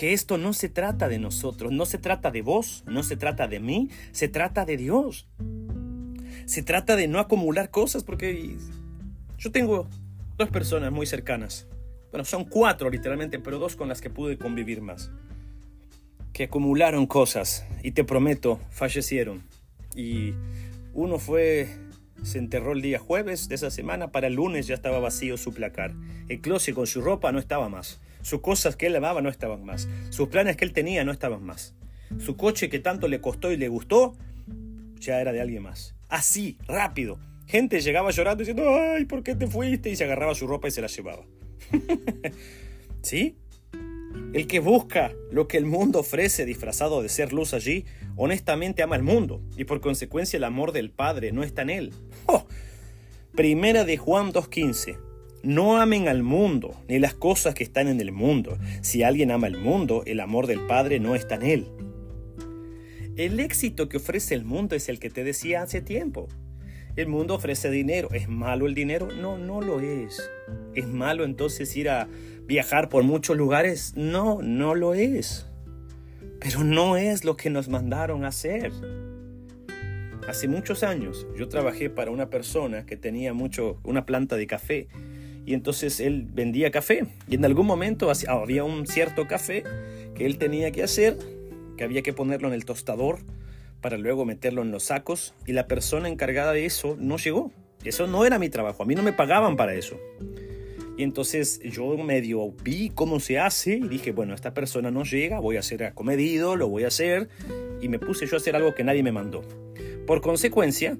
que 0.00 0.14
esto 0.14 0.38
no 0.38 0.54
se 0.54 0.70
trata 0.70 1.10
de 1.10 1.18
nosotros, 1.18 1.72
no 1.72 1.84
se 1.84 1.98
trata 1.98 2.30
de 2.30 2.40
vos, 2.40 2.84
no 2.86 3.02
se 3.02 3.18
trata 3.18 3.48
de 3.48 3.60
mí, 3.60 3.90
se 4.12 4.28
trata 4.28 4.64
de 4.64 4.78
Dios. 4.78 5.28
Se 6.46 6.62
trata 6.62 6.96
de 6.96 7.06
no 7.06 7.18
acumular 7.18 7.70
cosas 7.70 8.02
porque 8.02 8.56
yo 9.36 9.52
tengo 9.52 9.90
dos 10.38 10.48
personas 10.48 10.90
muy 10.90 11.04
cercanas. 11.04 11.68
Bueno, 12.12 12.24
son 12.24 12.46
cuatro 12.46 12.88
literalmente, 12.88 13.38
pero 13.40 13.58
dos 13.58 13.76
con 13.76 13.90
las 13.90 14.00
que 14.00 14.08
pude 14.08 14.38
convivir 14.38 14.80
más. 14.80 15.10
Que 16.32 16.44
acumularon 16.44 17.06
cosas 17.06 17.66
y 17.82 17.90
te 17.90 18.02
prometo, 18.02 18.58
fallecieron. 18.70 19.42
Y 19.94 20.32
uno 20.94 21.18
fue 21.18 21.68
se 22.22 22.38
enterró 22.38 22.72
el 22.72 22.80
día 22.80 22.98
jueves 22.98 23.50
de 23.50 23.56
esa 23.56 23.70
semana, 23.70 24.12
para 24.12 24.28
el 24.28 24.34
lunes 24.36 24.66
ya 24.66 24.74
estaba 24.74 24.98
vacío 24.98 25.36
su 25.36 25.52
placar. 25.52 25.92
El 26.30 26.40
closet 26.40 26.74
con 26.74 26.86
su 26.86 27.02
ropa 27.02 27.32
no 27.32 27.38
estaba 27.38 27.68
más. 27.68 28.00
Sus 28.22 28.40
cosas 28.40 28.76
que 28.76 28.86
él 28.86 28.96
amaba 28.96 29.22
no 29.22 29.28
estaban 29.28 29.64
más. 29.64 29.88
Sus 30.10 30.28
planes 30.28 30.56
que 30.56 30.64
él 30.64 30.72
tenía 30.72 31.04
no 31.04 31.12
estaban 31.12 31.42
más. 31.42 31.74
Su 32.18 32.36
coche 32.36 32.68
que 32.68 32.78
tanto 32.78 33.08
le 33.08 33.20
costó 33.20 33.52
y 33.52 33.56
le 33.56 33.68
gustó, 33.68 34.16
ya 34.98 35.20
era 35.20 35.32
de 35.32 35.40
alguien 35.40 35.62
más. 35.62 35.94
Así, 36.08 36.58
rápido. 36.66 37.18
Gente 37.46 37.80
llegaba 37.80 38.10
llorando 38.10 38.40
diciendo, 38.40 38.64
ay, 38.68 39.04
¿por 39.04 39.22
qué 39.22 39.34
te 39.34 39.46
fuiste? 39.46 39.90
Y 39.90 39.96
se 39.96 40.04
agarraba 40.04 40.34
su 40.34 40.46
ropa 40.46 40.68
y 40.68 40.70
se 40.70 40.80
la 40.80 40.88
llevaba. 40.88 41.24
¿Sí? 43.02 43.36
El 44.32 44.46
que 44.46 44.60
busca 44.60 45.12
lo 45.32 45.48
que 45.48 45.56
el 45.56 45.66
mundo 45.66 46.00
ofrece 46.00 46.44
disfrazado 46.44 47.02
de 47.02 47.08
ser 47.08 47.32
luz 47.32 47.54
allí, 47.54 47.84
honestamente 48.16 48.82
ama 48.82 48.96
el 48.96 49.02
mundo 49.02 49.42
y 49.56 49.64
por 49.64 49.80
consecuencia 49.80 50.36
el 50.36 50.44
amor 50.44 50.72
del 50.72 50.90
Padre 50.90 51.32
no 51.32 51.42
está 51.42 51.62
en 51.62 51.70
él. 51.70 51.92
¡Oh! 52.26 52.46
Primera 53.34 53.84
de 53.84 53.96
Juan 53.96 54.32
2.15. 54.32 55.09
No 55.42 55.80
amen 55.80 56.06
al 56.08 56.22
mundo 56.22 56.74
ni 56.86 56.98
las 56.98 57.14
cosas 57.14 57.54
que 57.54 57.64
están 57.64 57.88
en 57.88 58.00
el 58.00 58.12
mundo. 58.12 58.58
Si 58.82 59.02
alguien 59.02 59.30
ama 59.30 59.46
el 59.46 59.56
mundo, 59.56 60.02
el 60.04 60.20
amor 60.20 60.46
del 60.46 60.60
Padre 60.66 61.00
no 61.00 61.14
está 61.14 61.36
en 61.36 61.42
él. 61.42 61.66
El 63.16 63.40
éxito 63.40 63.88
que 63.88 63.96
ofrece 63.96 64.34
el 64.34 64.44
mundo 64.44 64.76
es 64.76 64.88
el 64.90 64.98
que 64.98 65.08
te 65.08 65.24
decía 65.24 65.62
hace 65.62 65.80
tiempo. 65.80 66.28
El 66.96 67.08
mundo 67.08 67.34
ofrece 67.34 67.70
dinero. 67.70 68.08
¿Es 68.12 68.28
malo 68.28 68.66
el 68.66 68.74
dinero? 68.74 69.08
No, 69.10 69.38
no 69.38 69.62
lo 69.62 69.80
es. 69.80 70.30
¿Es 70.74 70.86
malo 70.86 71.24
entonces 71.24 71.74
ir 71.74 71.88
a 71.88 72.06
viajar 72.44 72.90
por 72.90 73.02
muchos 73.04 73.36
lugares? 73.36 73.94
No, 73.96 74.42
no 74.42 74.74
lo 74.74 74.92
es. 74.92 75.46
Pero 76.38 76.64
no 76.64 76.98
es 76.98 77.24
lo 77.24 77.36
que 77.36 77.48
nos 77.48 77.68
mandaron 77.68 78.26
hacer. 78.26 78.72
Hace 80.28 80.48
muchos 80.48 80.82
años 80.82 81.26
yo 81.38 81.48
trabajé 81.48 81.88
para 81.88 82.10
una 82.10 82.28
persona 82.28 82.84
que 82.84 82.96
tenía 82.96 83.32
mucho, 83.32 83.78
una 83.84 84.04
planta 84.04 84.36
de 84.36 84.46
café 84.46 84.88
y 85.46 85.54
entonces 85.54 86.00
él 86.00 86.26
vendía 86.32 86.70
café 86.70 87.06
y 87.28 87.34
en 87.34 87.44
algún 87.44 87.66
momento 87.66 88.10
había 88.28 88.64
un 88.64 88.86
cierto 88.86 89.26
café 89.26 89.64
que 90.14 90.26
él 90.26 90.38
tenía 90.38 90.70
que 90.70 90.82
hacer, 90.82 91.16
que 91.76 91.84
había 91.84 92.02
que 92.02 92.12
ponerlo 92.12 92.48
en 92.48 92.54
el 92.54 92.64
tostador 92.64 93.20
para 93.80 93.96
luego 93.96 94.24
meterlo 94.24 94.62
en 94.62 94.70
los 94.70 94.84
sacos 94.84 95.34
y 95.46 95.52
la 95.52 95.66
persona 95.66 96.08
encargada 96.08 96.52
de 96.52 96.66
eso 96.66 96.96
no 96.98 97.16
llegó. 97.16 97.50
Eso 97.84 98.06
no 98.06 98.26
era 98.26 98.38
mi 98.38 98.50
trabajo, 98.50 98.82
a 98.82 98.86
mí 98.86 98.94
no 98.94 99.02
me 99.02 99.14
pagaban 99.14 99.56
para 99.56 99.74
eso. 99.74 99.98
Y 100.98 101.02
entonces 101.02 101.60
yo 101.64 101.96
medio 101.96 102.52
vi 102.62 102.90
cómo 102.90 103.20
se 103.20 103.38
hace 103.38 103.76
y 103.76 103.88
dije, 103.88 104.12
bueno, 104.12 104.34
esta 104.34 104.52
persona 104.52 104.90
no 104.90 105.02
llega, 105.04 105.40
voy 105.40 105.56
a 105.56 105.62
ser 105.62 105.84
acomedido, 105.84 106.56
lo 106.56 106.68
voy 106.68 106.84
a 106.84 106.88
hacer. 106.88 107.30
Y 107.80 107.88
me 107.88 107.98
puse 107.98 108.26
yo 108.26 108.36
a 108.36 108.36
hacer 108.36 108.54
algo 108.54 108.74
que 108.74 108.84
nadie 108.84 109.02
me 109.02 109.10
mandó. 109.10 109.40
Por 110.06 110.20
consecuencia, 110.20 110.98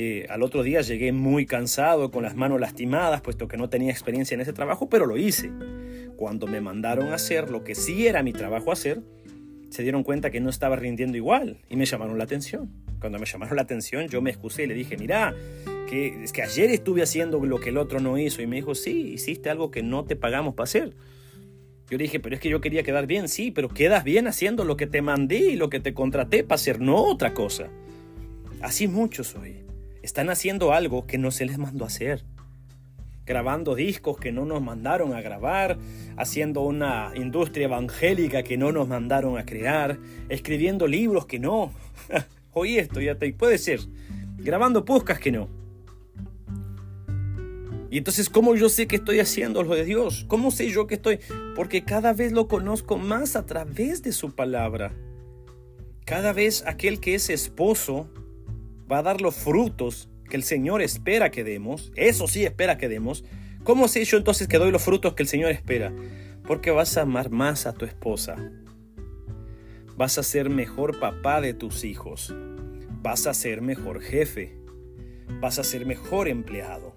eh, 0.00 0.26
al 0.28 0.44
otro 0.44 0.62
día 0.62 0.80
llegué 0.80 1.10
muy 1.10 1.44
cansado, 1.44 2.12
con 2.12 2.22
las 2.22 2.36
manos 2.36 2.60
lastimadas, 2.60 3.20
puesto 3.20 3.48
que 3.48 3.56
no 3.56 3.68
tenía 3.68 3.90
experiencia 3.90 4.36
en 4.36 4.40
ese 4.40 4.52
trabajo, 4.52 4.88
pero 4.88 5.06
lo 5.06 5.16
hice. 5.16 5.50
Cuando 6.14 6.46
me 6.46 6.60
mandaron 6.60 7.08
a 7.08 7.16
hacer 7.16 7.50
lo 7.50 7.64
que 7.64 7.74
sí 7.74 8.06
era 8.06 8.22
mi 8.22 8.32
trabajo 8.32 8.70
hacer, 8.70 9.02
se 9.70 9.82
dieron 9.82 10.04
cuenta 10.04 10.30
que 10.30 10.38
no 10.38 10.50
estaba 10.50 10.76
rindiendo 10.76 11.16
igual 11.16 11.58
y 11.68 11.74
me 11.74 11.84
llamaron 11.84 12.16
la 12.16 12.22
atención. 12.22 12.70
Cuando 13.00 13.18
me 13.18 13.26
llamaron 13.26 13.56
la 13.56 13.62
atención, 13.62 14.06
yo 14.06 14.22
me 14.22 14.30
excusé 14.30 14.62
y 14.62 14.66
le 14.68 14.74
dije, 14.74 14.96
mira, 14.96 15.34
que 15.90 16.22
es 16.22 16.32
que 16.32 16.42
ayer 16.42 16.70
estuve 16.70 17.02
haciendo 17.02 17.44
lo 17.44 17.58
que 17.58 17.70
el 17.70 17.76
otro 17.76 17.98
no 17.98 18.18
hizo. 18.18 18.40
Y 18.40 18.46
me 18.46 18.54
dijo, 18.54 18.76
sí, 18.76 19.14
hiciste 19.14 19.50
algo 19.50 19.72
que 19.72 19.82
no 19.82 20.04
te 20.04 20.14
pagamos 20.14 20.54
para 20.54 20.66
hacer. 20.66 20.92
Yo 21.90 21.98
le 21.98 22.04
dije, 22.04 22.20
pero 22.20 22.36
es 22.36 22.40
que 22.40 22.50
yo 22.50 22.60
quería 22.60 22.84
quedar 22.84 23.08
bien, 23.08 23.28
sí, 23.28 23.50
pero 23.50 23.68
quedas 23.68 24.04
bien 24.04 24.28
haciendo 24.28 24.64
lo 24.64 24.76
que 24.76 24.86
te 24.86 25.02
mandé 25.02 25.38
y 25.38 25.56
lo 25.56 25.68
que 25.68 25.80
te 25.80 25.92
contraté 25.92 26.44
para 26.44 26.54
hacer, 26.54 26.80
no 26.80 27.02
otra 27.02 27.34
cosa. 27.34 27.68
Así 28.60 28.86
muchos 28.86 29.34
hoy 29.34 29.67
están 30.02 30.30
haciendo 30.30 30.72
algo 30.72 31.06
que 31.06 31.18
no 31.18 31.30
se 31.30 31.46
les 31.46 31.58
mandó 31.58 31.84
hacer. 31.84 32.24
Grabando 33.26 33.74
discos 33.74 34.18
que 34.18 34.32
no 34.32 34.46
nos 34.46 34.62
mandaron 34.62 35.12
a 35.12 35.20
grabar, 35.20 35.78
haciendo 36.16 36.62
una 36.62 37.12
industria 37.14 37.64
evangélica 37.64 38.42
que 38.42 38.56
no 38.56 38.72
nos 38.72 38.88
mandaron 38.88 39.36
a 39.36 39.44
crear, 39.44 39.98
escribiendo 40.28 40.86
libros 40.86 41.26
que 41.26 41.38
no. 41.38 41.72
Oí 42.52 42.78
esto, 42.78 43.00
ya 43.00 43.16
te 43.16 43.32
puede 43.32 43.58
ser. 43.58 43.80
Grabando 44.38 44.84
podcast 44.84 45.20
que 45.20 45.32
no. 45.32 45.48
Y 47.90 47.98
entonces, 47.98 48.28
¿cómo 48.28 48.54
yo 48.54 48.68
sé 48.68 48.86
que 48.86 48.96
estoy 48.96 49.18
haciendo 49.20 49.62
lo 49.62 49.74
de 49.74 49.84
Dios? 49.84 50.24
¿Cómo 50.28 50.50
sé 50.50 50.70
yo 50.70 50.86
que 50.86 50.96
estoy? 50.96 51.20
Porque 51.56 51.84
cada 51.84 52.12
vez 52.12 52.32
lo 52.32 52.46
conozco 52.46 52.98
más 52.98 53.34
a 53.34 53.46
través 53.46 54.02
de 54.02 54.12
su 54.12 54.34
palabra. 54.34 54.92
Cada 56.04 56.32
vez 56.32 56.64
aquel 56.66 57.00
que 57.00 57.14
es 57.14 57.30
esposo 57.30 58.10
va 58.90 58.98
a 58.98 59.02
dar 59.02 59.20
los 59.20 59.34
frutos 59.34 60.08
que 60.28 60.36
el 60.36 60.42
Señor 60.42 60.82
espera 60.82 61.30
que 61.30 61.44
demos. 61.44 61.92
Eso 61.96 62.28
sí 62.28 62.44
espera 62.44 62.78
que 62.78 62.88
demos. 62.88 63.24
¿Cómo 63.64 63.88
sé 63.88 64.04
yo 64.04 64.16
entonces 64.16 64.48
que 64.48 64.58
doy 64.58 64.70
los 64.70 64.82
frutos 64.82 65.14
que 65.14 65.22
el 65.22 65.28
Señor 65.28 65.50
espera? 65.50 65.92
Porque 66.46 66.70
vas 66.70 66.96
a 66.96 67.02
amar 67.02 67.30
más 67.30 67.66
a 67.66 67.72
tu 67.72 67.84
esposa. 67.84 68.36
Vas 69.96 70.18
a 70.18 70.22
ser 70.22 70.48
mejor 70.50 70.98
papá 71.00 71.40
de 71.40 71.54
tus 71.54 71.84
hijos. 71.84 72.34
Vas 73.02 73.26
a 73.26 73.34
ser 73.34 73.62
mejor 73.62 74.00
jefe. 74.00 74.56
Vas 75.40 75.58
a 75.58 75.64
ser 75.64 75.86
mejor 75.86 76.28
empleado 76.28 76.94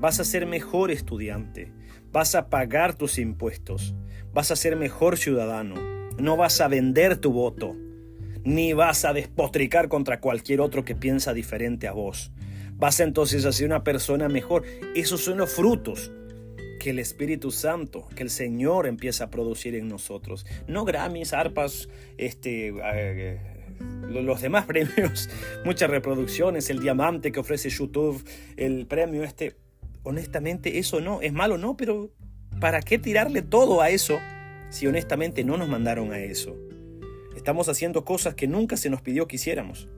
vas 0.00 0.18
a 0.18 0.24
ser 0.24 0.46
mejor 0.46 0.90
estudiante, 0.90 1.72
vas 2.10 2.34
a 2.34 2.48
pagar 2.48 2.94
tus 2.94 3.18
impuestos, 3.18 3.94
vas 4.32 4.50
a 4.50 4.56
ser 4.56 4.74
mejor 4.74 5.18
ciudadano, 5.18 5.74
no 6.18 6.38
vas 6.38 6.60
a 6.62 6.68
vender 6.68 7.18
tu 7.18 7.32
voto, 7.32 7.76
ni 8.44 8.72
vas 8.72 9.04
a 9.04 9.12
despotricar 9.12 9.88
contra 9.88 10.20
cualquier 10.20 10.60
otro 10.60 10.84
que 10.84 10.94
piensa 10.94 11.34
diferente 11.34 11.88
a 11.88 11.92
vos. 11.92 12.32
Vas 12.74 13.00
entonces 13.00 13.44
a 13.44 13.52
ser 13.52 13.66
una 13.66 13.84
persona 13.84 14.28
mejor. 14.28 14.64
Esos 14.94 15.20
son 15.20 15.38
los 15.38 15.52
frutos 15.52 16.10
que 16.78 16.90
el 16.90 16.98
Espíritu 16.98 17.50
Santo, 17.50 18.08
que 18.16 18.22
el 18.22 18.30
Señor 18.30 18.86
empieza 18.86 19.24
a 19.24 19.30
producir 19.30 19.74
en 19.74 19.86
nosotros. 19.88 20.46
No 20.66 20.84
Grammys, 20.86 21.34
arpas, 21.34 21.88
este, 22.16 22.72
eh, 22.82 23.38
los 24.08 24.40
demás 24.40 24.64
premios, 24.66 25.28
muchas 25.64 25.90
reproducciones, 25.90 26.70
el 26.70 26.80
diamante 26.80 27.32
que 27.32 27.40
ofrece 27.40 27.68
YouTube, 27.68 28.24
el 28.56 28.86
premio 28.86 29.22
este 29.24 29.56
honestamente 30.02 30.78
eso 30.78 31.00
no, 31.00 31.20
es 31.20 31.32
malo 31.32 31.58
no, 31.58 31.76
pero 31.76 32.10
¿para 32.60 32.80
qué 32.80 32.98
tirarle 32.98 33.42
todo 33.42 33.82
a 33.82 33.90
eso 33.90 34.18
si 34.70 34.86
honestamente 34.86 35.44
no 35.44 35.56
nos 35.56 35.68
mandaron 35.68 36.12
a 36.12 36.18
eso? 36.18 36.56
Estamos 37.40 37.70
haciendo 37.70 38.04
cosas 38.04 38.34
que 38.34 38.46
nunca 38.46 38.76
se 38.76 38.90
nos 38.90 39.00
pidió 39.00 39.26
que 39.26 39.36
hiciéramos. 39.36 39.88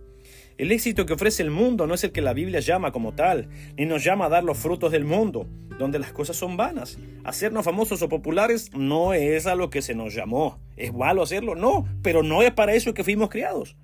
El 0.58 0.70
éxito 0.70 1.06
que 1.06 1.14
ofrece 1.14 1.42
el 1.42 1.50
mundo 1.50 1.88
no 1.88 1.94
es 1.94 2.04
el 2.04 2.12
que 2.12 2.20
la 2.20 2.34
Biblia 2.34 2.60
llama 2.60 2.92
como 2.92 3.14
tal, 3.14 3.48
ni 3.76 3.84
nos 3.84 4.04
llama 4.04 4.26
a 4.26 4.28
dar 4.28 4.44
los 4.44 4.58
frutos 4.58 4.92
del 4.92 5.04
mundo, 5.04 5.48
donde 5.76 5.98
las 5.98 6.12
cosas 6.12 6.36
son 6.36 6.56
vanas. 6.56 6.98
Hacernos 7.24 7.64
famosos 7.64 8.00
o 8.00 8.08
populares 8.08 8.70
no 8.76 9.12
es 9.12 9.48
a 9.48 9.56
lo 9.56 9.70
que 9.70 9.82
se 9.82 9.96
nos 9.96 10.14
llamó. 10.14 10.60
¿Es 10.76 10.94
malo 10.94 11.20
hacerlo? 11.20 11.56
No, 11.56 11.84
pero 12.00 12.22
no 12.22 12.42
es 12.42 12.52
para 12.52 12.74
eso 12.74 12.94
que 12.94 13.04
fuimos 13.04 13.28
criados 13.28 13.76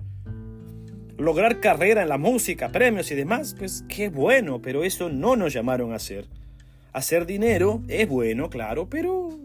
lograr 1.18 1.58
carrera 1.58 2.02
en 2.02 2.10
la 2.10 2.16
música, 2.16 2.68
premios 2.68 3.10
y 3.10 3.16
demás, 3.16 3.56
pues 3.58 3.84
qué 3.88 4.08
bueno, 4.08 4.62
pero 4.62 4.84
eso 4.84 5.08
no 5.08 5.34
nos 5.34 5.52
llamaron 5.52 5.92
a 5.92 5.96
hacer. 5.96 6.28
Hacer 6.92 7.26
dinero 7.26 7.82
es 7.88 8.08
bueno, 8.08 8.50
claro, 8.50 8.88
pero 8.88 9.36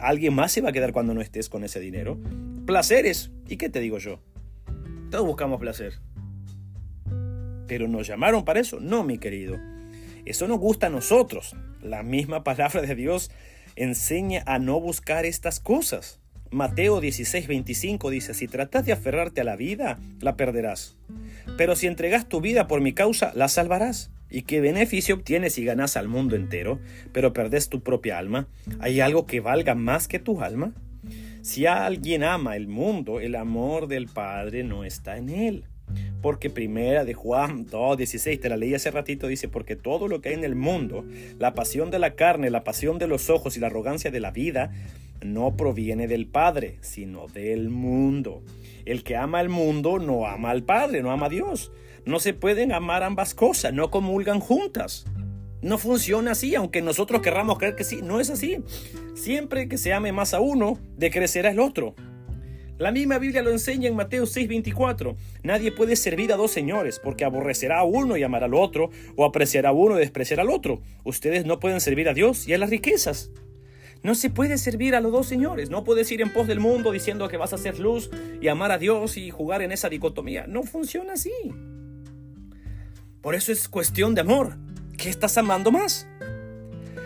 Alguien 0.00 0.34
más 0.34 0.52
se 0.52 0.60
va 0.60 0.70
a 0.70 0.72
quedar 0.72 0.92
cuando 0.92 1.14
no 1.14 1.20
estés 1.20 1.48
con 1.48 1.64
ese 1.64 1.80
dinero. 1.80 2.18
Placeres. 2.66 3.30
¿Y 3.48 3.56
qué 3.56 3.68
te 3.68 3.80
digo 3.80 3.98
yo? 3.98 4.20
Todos 5.10 5.26
buscamos 5.26 5.60
placer. 5.60 5.94
Pero 7.66 7.88
nos 7.88 8.06
llamaron 8.06 8.44
para 8.44 8.60
eso. 8.60 8.80
No, 8.80 9.04
mi 9.04 9.18
querido. 9.18 9.58
Eso 10.24 10.48
nos 10.48 10.58
gusta 10.58 10.88
a 10.88 10.90
nosotros. 10.90 11.54
La 11.82 12.02
misma 12.02 12.42
palabra 12.42 12.82
de 12.82 12.94
Dios 12.94 13.30
enseña 13.76 14.42
a 14.46 14.58
no 14.58 14.80
buscar 14.80 15.24
estas 15.26 15.60
cosas. 15.60 16.20
Mateo 16.50 17.00
16, 17.00 17.46
25 17.46 18.10
dice, 18.10 18.34
si 18.34 18.48
tratas 18.48 18.84
de 18.86 18.92
aferrarte 18.92 19.40
a 19.40 19.44
la 19.44 19.56
vida, 19.56 19.98
la 20.20 20.36
perderás. 20.36 20.96
Pero 21.56 21.76
si 21.76 21.86
entregas 21.86 22.28
tu 22.28 22.40
vida 22.40 22.66
por 22.66 22.80
mi 22.80 22.92
causa, 22.92 23.32
la 23.34 23.48
salvarás. 23.48 24.10
¿Y 24.28 24.42
qué 24.42 24.60
beneficio 24.60 25.14
obtienes 25.14 25.54
si 25.54 25.64
ganas 25.64 25.96
al 25.96 26.08
mundo 26.08 26.34
entero, 26.34 26.80
pero 27.12 27.32
perdes 27.32 27.68
tu 27.68 27.82
propia 27.82 28.18
alma? 28.18 28.48
¿Hay 28.80 29.00
algo 29.00 29.26
que 29.26 29.40
valga 29.40 29.74
más 29.74 30.08
que 30.08 30.18
tu 30.18 30.42
alma? 30.42 30.72
Si 31.46 31.64
alguien 31.64 32.24
ama 32.24 32.56
el 32.56 32.66
mundo, 32.66 33.20
el 33.20 33.36
amor 33.36 33.86
del 33.86 34.08
Padre 34.08 34.64
no 34.64 34.82
está 34.82 35.16
en 35.16 35.28
él. 35.28 35.64
Porque 36.20 36.50
primera 36.50 37.04
de 37.04 37.14
Juan 37.14 37.68
2.16, 37.68 38.40
te 38.40 38.48
la 38.48 38.56
leí 38.56 38.74
hace 38.74 38.90
ratito, 38.90 39.28
dice, 39.28 39.46
porque 39.46 39.76
todo 39.76 40.08
lo 40.08 40.20
que 40.20 40.30
hay 40.30 40.34
en 40.34 40.42
el 40.42 40.56
mundo, 40.56 41.04
la 41.38 41.54
pasión 41.54 41.92
de 41.92 42.00
la 42.00 42.16
carne, 42.16 42.50
la 42.50 42.64
pasión 42.64 42.98
de 42.98 43.06
los 43.06 43.30
ojos 43.30 43.56
y 43.56 43.60
la 43.60 43.68
arrogancia 43.68 44.10
de 44.10 44.18
la 44.18 44.32
vida, 44.32 44.72
no 45.24 45.56
proviene 45.56 46.08
del 46.08 46.26
Padre, 46.26 46.78
sino 46.80 47.28
del 47.28 47.70
mundo. 47.70 48.42
El 48.84 49.04
que 49.04 49.14
ama 49.14 49.40
el 49.40 49.48
mundo 49.48 50.00
no 50.00 50.26
ama 50.26 50.50
al 50.50 50.64
Padre, 50.64 51.00
no 51.00 51.12
ama 51.12 51.26
a 51.26 51.30
Dios. 51.30 51.70
No 52.04 52.18
se 52.18 52.34
pueden 52.34 52.72
amar 52.72 53.04
ambas 53.04 53.34
cosas, 53.34 53.72
no 53.72 53.92
comulgan 53.92 54.40
juntas. 54.40 55.06
No 55.62 55.78
funciona 55.78 56.32
así, 56.32 56.54
aunque 56.54 56.82
nosotros 56.82 57.22
querramos 57.22 57.58
creer 57.58 57.74
que 57.74 57.84
sí, 57.84 58.00
no 58.02 58.20
es 58.20 58.30
así. 58.30 58.58
Siempre 59.14 59.68
que 59.68 59.78
se 59.78 59.92
ame 59.92 60.12
más 60.12 60.34
a 60.34 60.40
uno, 60.40 60.78
decrecerá 60.96 61.50
el 61.50 61.60
otro. 61.60 61.94
La 62.78 62.92
misma 62.92 63.18
Biblia 63.18 63.42
lo 63.42 63.50
enseña 63.50 63.88
en 63.88 63.96
Mateo 63.96 64.26
6:24. 64.26 65.16
Nadie 65.42 65.72
puede 65.72 65.96
servir 65.96 66.30
a 66.32 66.36
dos 66.36 66.50
señores, 66.50 67.00
porque 67.02 67.24
aborrecerá 67.24 67.78
a 67.78 67.84
uno 67.84 68.18
y 68.18 68.22
amará 68.22 68.46
al 68.46 68.54
otro, 68.54 68.90
o 69.16 69.24
apreciará 69.24 69.70
a 69.70 69.72
uno 69.72 69.96
y 69.96 70.00
despreciará 70.00 70.42
al 70.42 70.50
otro. 70.50 70.82
Ustedes 71.02 71.46
no 71.46 71.58
pueden 71.58 71.80
servir 71.80 72.06
a 72.08 72.14
Dios 72.14 72.46
y 72.46 72.52
a 72.52 72.58
las 72.58 72.68
riquezas. 72.68 73.30
No 74.02 74.14
se 74.14 74.28
puede 74.28 74.58
servir 74.58 74.94
a 74.94 75.00
los 75.00 75.10
dos 75.10 75.26
señores. 75.26 75.70
No 75.70 75.84
puedes 75.84 76.12
ir 76.12 76.20
en 76.20 76.32
pos 76.32 76.46
del 76.46 76.60
mundo 76.60 76.92
diciendo 76.92 77.28
que 77.28 77.38
vas 77.38 77.54
a 77.54 77.56
hacer 77.56 77.78
luz 77.78 78.10
y 78.42 78.48
amar 78.48 78.70
a 78.70 78.78
Dios 78.78 79.16
y 79.16 79.30
jugar 79.30 79.62
en 79.62 79.72
esa 79.72 79.88
dicotomía. 79.88 80.46
No 80.46 80.62
funciona 80.62 81.14
así. 81.14 81.32
Por 83.22 83.34
eso 83.34 83.52
es 83.52 83.68
cuestión 83.68 84.14
de 84.14 84.20
amor. 84.20 84.58
¿Qué 84.96 85.10
estás 85.10 85.36
amando 85.36 85.70
más? 85.70 86.08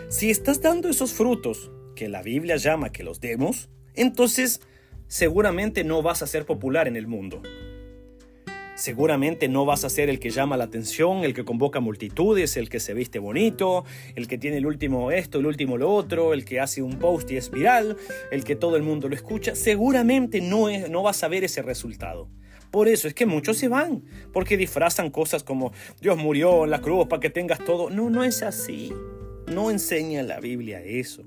Si 0.07 0.29
estás 0.29 0.61
dando 0.61 0.87
esos 0.87 1.13
frutos 1.13 1.71
que 1.93 2.07
la 2.07 2.21
Biblia 2.21 2.55
llama 2.55 2.91
que 2.91 3.03
los 3.03 3.19
demos, 3.19 3.69
entonces 3.95 4.61
seguramente 5.07 5.83
no 5.83 6.01
vas 6.01 6.21
a 6.21 6.27
ser 6.27 6.45
popular 6.45 6.87
en 6.87 6.95
el 6.95 7.07
mundo. 7.07 7.41
Seguramente 8.75 9.49
no 9.49 9.65
vas 9.65 9.83
a 9.83 9.89
ser 9.89 10.09
el 10.09 10.19
que 10.19 10.29
llama 10.29 10.55
la 10.55 10.63
atención, 10.63 11.25
el 11.25 11.33
que 11.33 11.43
convoca 11.43 11.81
multitudes, 11.81 12.55
el 12.55 12.69
que 12.69 12.79
se 12.79 12.93
viste 12.93 13.19
bonito, 13.19 13.83
el 14.15 14.27
que 14.27 14.37
tiene 14.37 14.57
el 14.57 14.65
último 14.65 15.11
esto, 15.11 15.39
el 15.39 15.45
último 15.45 15.77
lo 15.77 15.93
otro, 15.93 16.33
el 16.33 16.45
que 16.45 16.61
hace 16.61 16.81
un 16.81 16.97
post 16.97 17.29
y 17.31 17.37
es 17.37 17.51
viral, 17.51 17.97
el 18.31 18.45
que 18.45 18.55
todo 18.55 18.77
el 18.77 18.83
mundo 18.83 19.09
lo 19.09 19.15
escucha. 19.15 19.53
Seguramente 19.53 20.39
no, 20.39 20.67
no 20.87 21.03
vas 21.03 21.23
a 21.23 21.27
ver 21.27 21.43
ese 21.43 21.61
resultado. 21.61 22.29
Por 22.71 22.87
eso 22.87 23.07
es 23.07 23.13
que 23.13 23.25
muchos 23.25 23.57
se 23.57 23.67
van, 23.67 24.03
porque 24.31 24.55
disfrazan 24.57 25.11
cosas 25.11 25.43
como 25.43 25.73
Dios 25.99 26.17
murió 26.17 26.63
en 26.63 26.71
la 26.71 26.79
cruz 26.79 27.07
para 27.07 27.19
que 27.19 27.29
tengas 27.29 27.59
todo. 27.59 27.89
No, 27.89 28.09
no 28.09 28.23
es 28.23 28.41
así. 28.41 28.93
No 29.47 29.69
enseña 29.69 30.23
la 30.23 30.39
Biblia 30.39 30.81
eso. 30.81 31.23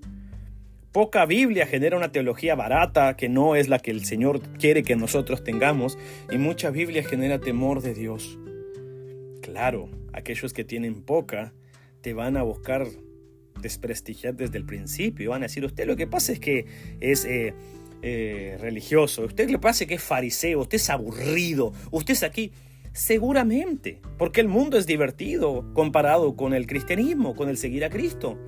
Poca 0.93 1.27
Biblia 1.27 1.67
genera 1.67 1.97
una 1.97 2.13
teología 2.13 2.55
barata 2.55 3.17
que 3.17 3.29
no 3.29 3.57
es 3.57 3.69
la 3.69 3.81
que 3.81 3.91
el 3.91 4.05
Señor 4.05 4.41
quiere 4.59 4.85
que 4.85 4.97
nosotros 4.97 5.43
tengamos 5.43 5.99
y 6.31 6.39
mucha 6.39 6.71
Biblia 6.71 7.03
genera 7.03 7.41
temor 7.41 7.83
de 7.83 7.95
Dios. 7.95 8.39
Claro, 9.43 9.91
aquellos 10.13 10.53
que 10.53 10.65
tienen 10.65 11.03
poca 11.03 11.53
te 12.01 12.15
van 12.15 12.37
a 12.37 12.43
buscar 12.43 12.87
desprestigiar 13.61 14.35
desde 14.37 14.59
el 14.59 14.65
principio 14.65 15.31
van 15.31 15.43
a 15.43 15.47
decir, 15.47 15.65
usted 15.65 15.87
lo 15.87 15.97
que 15.97 16.07
pasa 16.07 16.33
es 16.33 16.39
que 16.39 16.67
es 17.01 17.25
eh, 17.25 17.55
eh, 18.03 18.59
religioso, 18.61 19.25
usted 19.25 19.49
le 19.49 19.59
pasa 19.59 19.87
que 19.87 19.95
es 19.95 20.03
fariseo, 20.03 20.61
usted 20.61 20.77
es 20.77 20.91
aburrido, 20.91 21.73
usted 21.91 22.13
es 22.15 22.23
aquí. 22.23 22.53
Seguramente, 22.93 24.01
porque 24.19 24.41
el 24.41 24.47
mundo 24.47 24.79
es 24.79 24.87
divertido 24.87 25.65
comparado 25.75 26.37
con 26.37 26.55
el 26.55 26.69
cristianismo, 26.69 27.35
con 27.35 27.49
el 27.49 27.57
seguir 27.57 27.85
a 27.85 27.91
Cristo. 27.91 28.39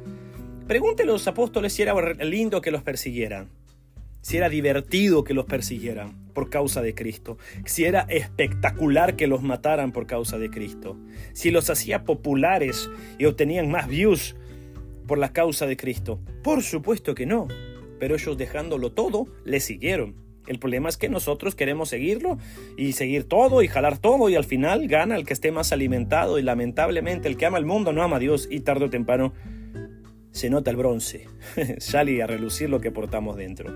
Pregúntele 0.69 1.11
a 1.11 1.15
los 1.15 1.27
apóstoles 1.27 1.73
si 1.73 1.83
era 1.83 1.95
lindo 2.25 2.61
que 2.61 2.71
los 2.71 2.83
persiguieran, 2.83 3.51
si 4.21 4.37
era 4.37 4.49
divertido 4.49 5.25
que 5.25 5.35
los 5.35 5.47
persiguieran 5.47 6.27
por 6.33 6.51
causa 6.51 6.83
de 6.83 6.95
Cristo, 6.95 7.39
si 7.65 7.85
era 7.85 8.03
espectacular 8.09 9.17
que 9.17 9.27
los 9.27 9.43
mataran 9.43 9.91
por 9.91 10.07
causa 10.07 10.39
de 10.39 10.51
Cristo, 10.51 10.97
si 11.33 11.51
los 11.51 11.71
hacía 11.71 12.05
populares 12.05 12.91
y 13.19 13.25
obtenían 13.25 13.71
más 13.71 13.89
views 13.89 14.37
por 15.07 15.19
la 15.19 15.33
causa 15.33 15.67
de 15.67 15.77
Cristo. 15.77 16.21
Por 16.43 16.63
supuesto 16.63 17.15
que 17.15 17.27
no, 17.27 17.49
pero 17.99 18.15
ellos 18.15 18.37
dejándolo 18.37 18.93
todo, 18.93 19.27
le 19.45 19.61
siguieron. 19.61 20.27
El 20.47 20.59
problema 20.59 20.89
es 20.89 20.97
que 20.97 21.09
nosotros 21.09 21.55
queremos 21.55 21.89
seguirlo 21.89 22.39
y 22.77 22.93
seguir 22.93 23.25
todo 23.25 23.63
y 23.63 23.69
jalar 23.69 23.99
todo 23.99 24.29
y 24.29 24.37
al 24.37 24.45
final 24.45 24.87
gana 24.87 25.17
el 25.17 25.27
que 25.27 25.33
esté 25.33 25.51
más 25.51 25.73
alimentado 25.73 26.39
y 26.39 26.43
lamentablemente 26.43 27.29
el 27.29 27.37
que 27.37 27.47
ama 27.47 27.59
el 27.59 27.67
mundo 27.67 27.93
no 27.93 28.03
ama 28.03 28.17
a 28.17 28.21
Dios 28.21 28.47
y 28.51 28.61
tarde 28.61 28.85
o 28.85 28.91
temprano 28.91 29.33
se 30.31 30.51
nota 30.51 30.71
el 30.71 30.77
bronce, 30.77 31.27
sale 31.79 32.23
a 32.23 32.27
relucir 32.27 32.69
lo 32.69 32.81
que 32.81 32.93
portamos 32.93 33.37
dentro. 33.37 33.73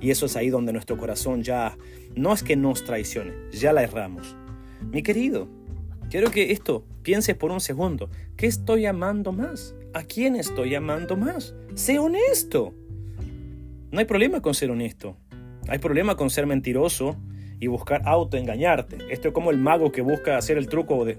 Y 0.00 0.10
eso 0.10 0.26
es 0.26 0.36
ahí 0.36 0.50
donde 0.50 0.72
nuestro 0.72 0.96
corazón 0.96 1.42
ya 1.42 1.78
no 2.16 2.32
es 2.32 2.42
que 2.42 2.56
nos 2.56 2.84
traicione, 2.84 3.32
ya 3.52 3.72
la 3.72 3.82
erramos. 3.82 4.36
Mi 4.90 5.02
querido, 5.02 5.48
quiero 6.10 6.30
que 6.30 6.52
esto 6.52 6.84
pienses 7.02 7.36
por 7.36 7.50
un 7.52 7.60
segundo. 7.60 8.10
¿Qué 8.36 8.46
estoy 8.46 8.86
amando 8.86 9.32
más? 9.32 9.74
¿A 9.94 10.02
quién 10.02 10.36
estoy 10.36 10.74
amando 10.74 11.16
más? 11.16 11.54
Sé 11.74 11.98
honesto. 11.98 12.74
No 13.90 13.98
hay 13.98 14.04
problema 14.04 14.40
con 14.40 14.54
ser 14.54 14.70
honesto. 14.70 15.16
Hay 15.68 15.78
problema 15.78 16.16
con 16.16 16.30
ser 16.30 16.46
mentiroso 16.46 17.16
y 17.58 17.66
buscar 17.66 18.02
autoengañarte. 18.04 18.98
Esto 19.10 19.28
es 19.28 19.34
como 19.34 19.50
el 19.50 19.58
mago 19.58 19.92
que 19.92 20.00
busca 20.00 20.36
hacer 20.36 20.58
el 20.58 20.68
truco 20.68 21.04
de 21.04 21.18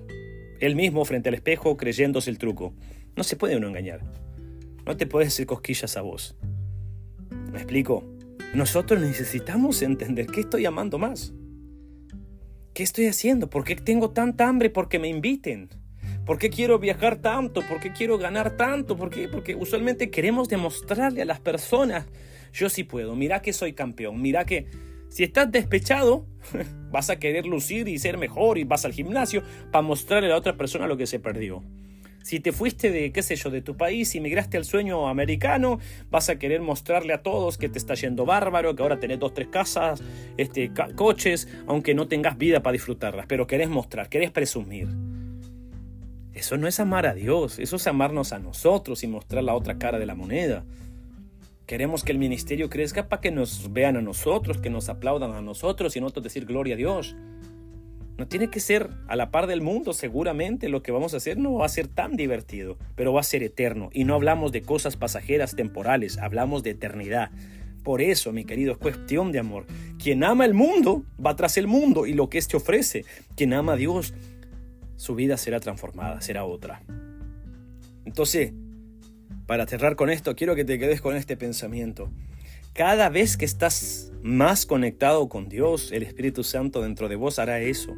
él 0.59 0.75
mismo 0.75 1.03
frente 1.05 1.29
al 1.29 1.35
espejo 1.35 1.75
creyéndose 1.75 2.29
el 2.29 2.37
truco. 2.37 2.73
No 3.15 3.23
se 3.23 3.35
puede 3.35 3.57
uno 3.57 3.67
engañar. 3.67 4.01
No 4.85 4.95
te 4.95 5.05
puedes 5.05 5.29
hacer 5.29 5.45
cosquillas 5.45 5.97
a 5.97 6.01
vos. 6.01 6.35
¿Me 7.51 7.57
explico? 7.57 8.03
Nosotros 8.53 9.01
necesitamos 9.01 9.81
entender 9.81 10.27
qué 10.27 10.41
estoy 10.41 10.65
amando 10.65 10.97
más. 10.97 11.33
¿Qué 12.73 12.83
estoy 12.83 13.07
haciendo? 13.07 13.49
¿Por 13.49 13.63
qué 13.63 13.75
tengo 13.75 14.11
tanta 14.11 14.47
hambre? 14.47 14.69
Porque 14.69 14.97
me 14.97 15.09
inviten. 15.09 15.69
¿Por 16.25 16.37
qué 16.37 16.49
quiero 16.49 16.79
viajar 16.79 17.17
tanto? 17.17 17.61
¿Por 17.67 17.79
qué 17.79 17.91
quiero 17.91 18.17
ganar 18.17 18.55
tanto? 18.55 18.95
¿Por? 18.95 19.11
Porque 19.29 19.55
usualmente 19.55 20.09
queremos 20.09 20.47
demostrarle 20.47 21.21
a 21.21 21.25
las 21.25 21.39
personas, 21.39 22.05
yo 22.53 22.69
sí 22.69 22.83
puedo, 22.83 23.15
mira 23.15 23.41
que 23.41 23.53
soy 23.53 23.73
campeón, 23.73 24.21
mira 24.21 24.45
que 24.45 24.67
si 25.09 25.23
estás 25.23 25.51
despechado, 25.51 26.25
vas 26.91 27.09
a 27.09 27.19
querer 27.19 27.45
lucir 27.45 27.87
y 27.87 27.99
ser 27.99 28.17
mejor 28.17 28.57
y 28.57 28.63
vas 28.63 28.85
al 28.85 28.93
gimnasio 28.93 29.43
para 29.71 29.81
mostrarle 29.81 30.27
a 30.27 30.31
la 30.31 30.37
otra 30.37 30.55
persona 30.55 30.87
lo 30.87 30.97
que 30.97 31.07
se 31.07 31.19
perdió. 31.19 31.63
Si 32.23 32.39
te 32.39 32.51
fuiste 32.51 32.91
de, 32.91 33.11
qué 33.11 33.23
sé 33.23 33.35
yo, 33.35 33.49
de 33.49 33.61
tu 33.61 33.75
país 33.75 34.13
y 34.13 34.19
migraste 34.19 34.57
al 34.57 34.65
sueño 34.65 35.07
americano, 35.07 35.79
vas 36.11 36.29
a 36.29 36.37
querer 36.37 36.61
mostrarle 36.61 37.13
a 37.13 37.23
todos 37.23 37.57
que 37.57 37.67
te 37.67 37.79
está 37.79 37.95
yendo 37.95 38.25
bárbaro, 38.25 38.75
que 38.75 38.83
ahora 38.83 38.99
tenés 38.99 39.19
dos, 39.19 39.33
tres 39.33 39.47
casas, 39.47 40.03
este, 40.37 40.71
coches, 40.95 41.47
aunque 41.67 41.95
no 41.95 42.07
tengas 42.07 42.37
vida 42.37 42.61
para 42.61 42.73
disfrutarlas, 42.73 43.25
pero 43.27 43.47
querés 43.47 43.69
mostrar, 43.69 44.07
querés 44.07 44.29
presumir. 44.29 44.87
Eso 46.33 46.57
no 46.57 46.67
es 46.67 46.79
amar 46.79 47.07
a 47.07 47.13
Dios, 47.13 47.59
eso 47.59 47.75
es 47.75 47.87
amarnos 47.87 48.31
a 48.33 48.39
nosotros 48.39 49.03
y 49.03 49.07
mostrar 49.07 49.43
la 49.43 49.55
otra 49.55 49.77
cara 49.77 49.99
de 49.99 50.05
la 50.05 50.15
moneda. 50.15 50.63
Queremos 51.65 52.03
que 52.03 52.11
el 52.11 52.17
ministerio 52.17 52.69
crezca 52.69 53.07
para 53.07 53.21
que 53.21 53.31
nos 53.31 53.71
vean 53.71 53.97
a 53.97 54.01
nosotros, 54.01 54.57
que 54.57 54.69
nos 54.69 54.89
aplaudan 54.89 55.31
a 55.31 55.41
nosotros 55.41 55.95
y 55.95 56.01
nosotros 56.01 56.25
decir 56.25 56.45
gloria 56.45 56.75
a 56.75 56.77
Dios. 56.77 57.15
No 58.17 58.27
tiene 58.27 58.49
que 58.49 58.59
ser 58.59 58.89
a 59.07 59.15
la 59.15 59.31
par 59.31 59.47
del 59.47 59.61
mundo, 59.61 59.93
seguramente 59.93 60.69
lo 60.69 60.83
que 60.83 60.91
vamos 60.91 61.13
a 61.13 61.17
hacer 61.17 61.37
no 61.37 61.55
va 61.55 61.65
a 61.65 61.69
ser 61.69 61.87
tan 61.87 62.15
divertido, 62.15 62.77
pero 62.95 63.13
va 63.13 63.21
a 63.21 63.23
ser 63.23 63.41
eterno. 63.41 63.89
Y 63.93 64.03
no 64.03 64.13
hablamos 64.13 64.51
de 64.51 64.61
cosas 64.61 64.95
pasajeras, 64.95 65.55
temporales, 65.55 66.17
hablamos 66.17 66.61
de 66.61 66.71
eternidad. 66.71 67.31
Por 67.83 68.01
eso, 68.01 68.31
mi 68.31 68.45
querido, 68.45 68.73
es 68.73 68.77
cuestión 68.77 69.31
de 69.31 69.39
amor. 69.39 69.65
Quien 69.97 70.23
ama 70.23 70.45
el 70.45 70.53
mundo 70.53 71.03
va 71.23 71.35
tras 71.35 71.57
el 71.57 71.65
mundo 71.65 72.05
y 72.05 72.13
lo 72.13 72.29
que 72.29 72.37
éste 72.37 72.57
ofrece. 72.57 73.05
Quien 73.35 73.53
ama 73.53 73.73
a 73.73 73.77
Dios, 73.77 74.13
su 74.97 75.15
vida 75.15 75.35
será 75.37 75.59
transformada, 75.59 76.21
será 76.21 76.45
otra. 76.45 76.83
Entonces, 78.05 78.53
para 79.51 79.67
cerrar 79.67 79.97
con 79.97 80.09
esto, 80.09 80.33
quiero 80.33 80.55
que 80.55 80.63
te 80.63 80.79
quedes 80.79 81.01
con 81.01 81.13
este 81.17 81.35
pensamiento. 81.35 82.09
Cada 82.71 83.09
vez 83.09 83.35
que 83.35 83.43
estás 83.43 84.13
más 84.23 84.65
conectado 84.65 85.27
con 85.27 85.49
Dios, 85.49 85.91
el 85.91 86.03
Espíritu 86.03 86.45
Santo 86.45 86.81
dentro 86.81 87.09
de 87.09 87.17
vos 87.17 87.37
hará 87.37 87.59
eso. 87.59 87.93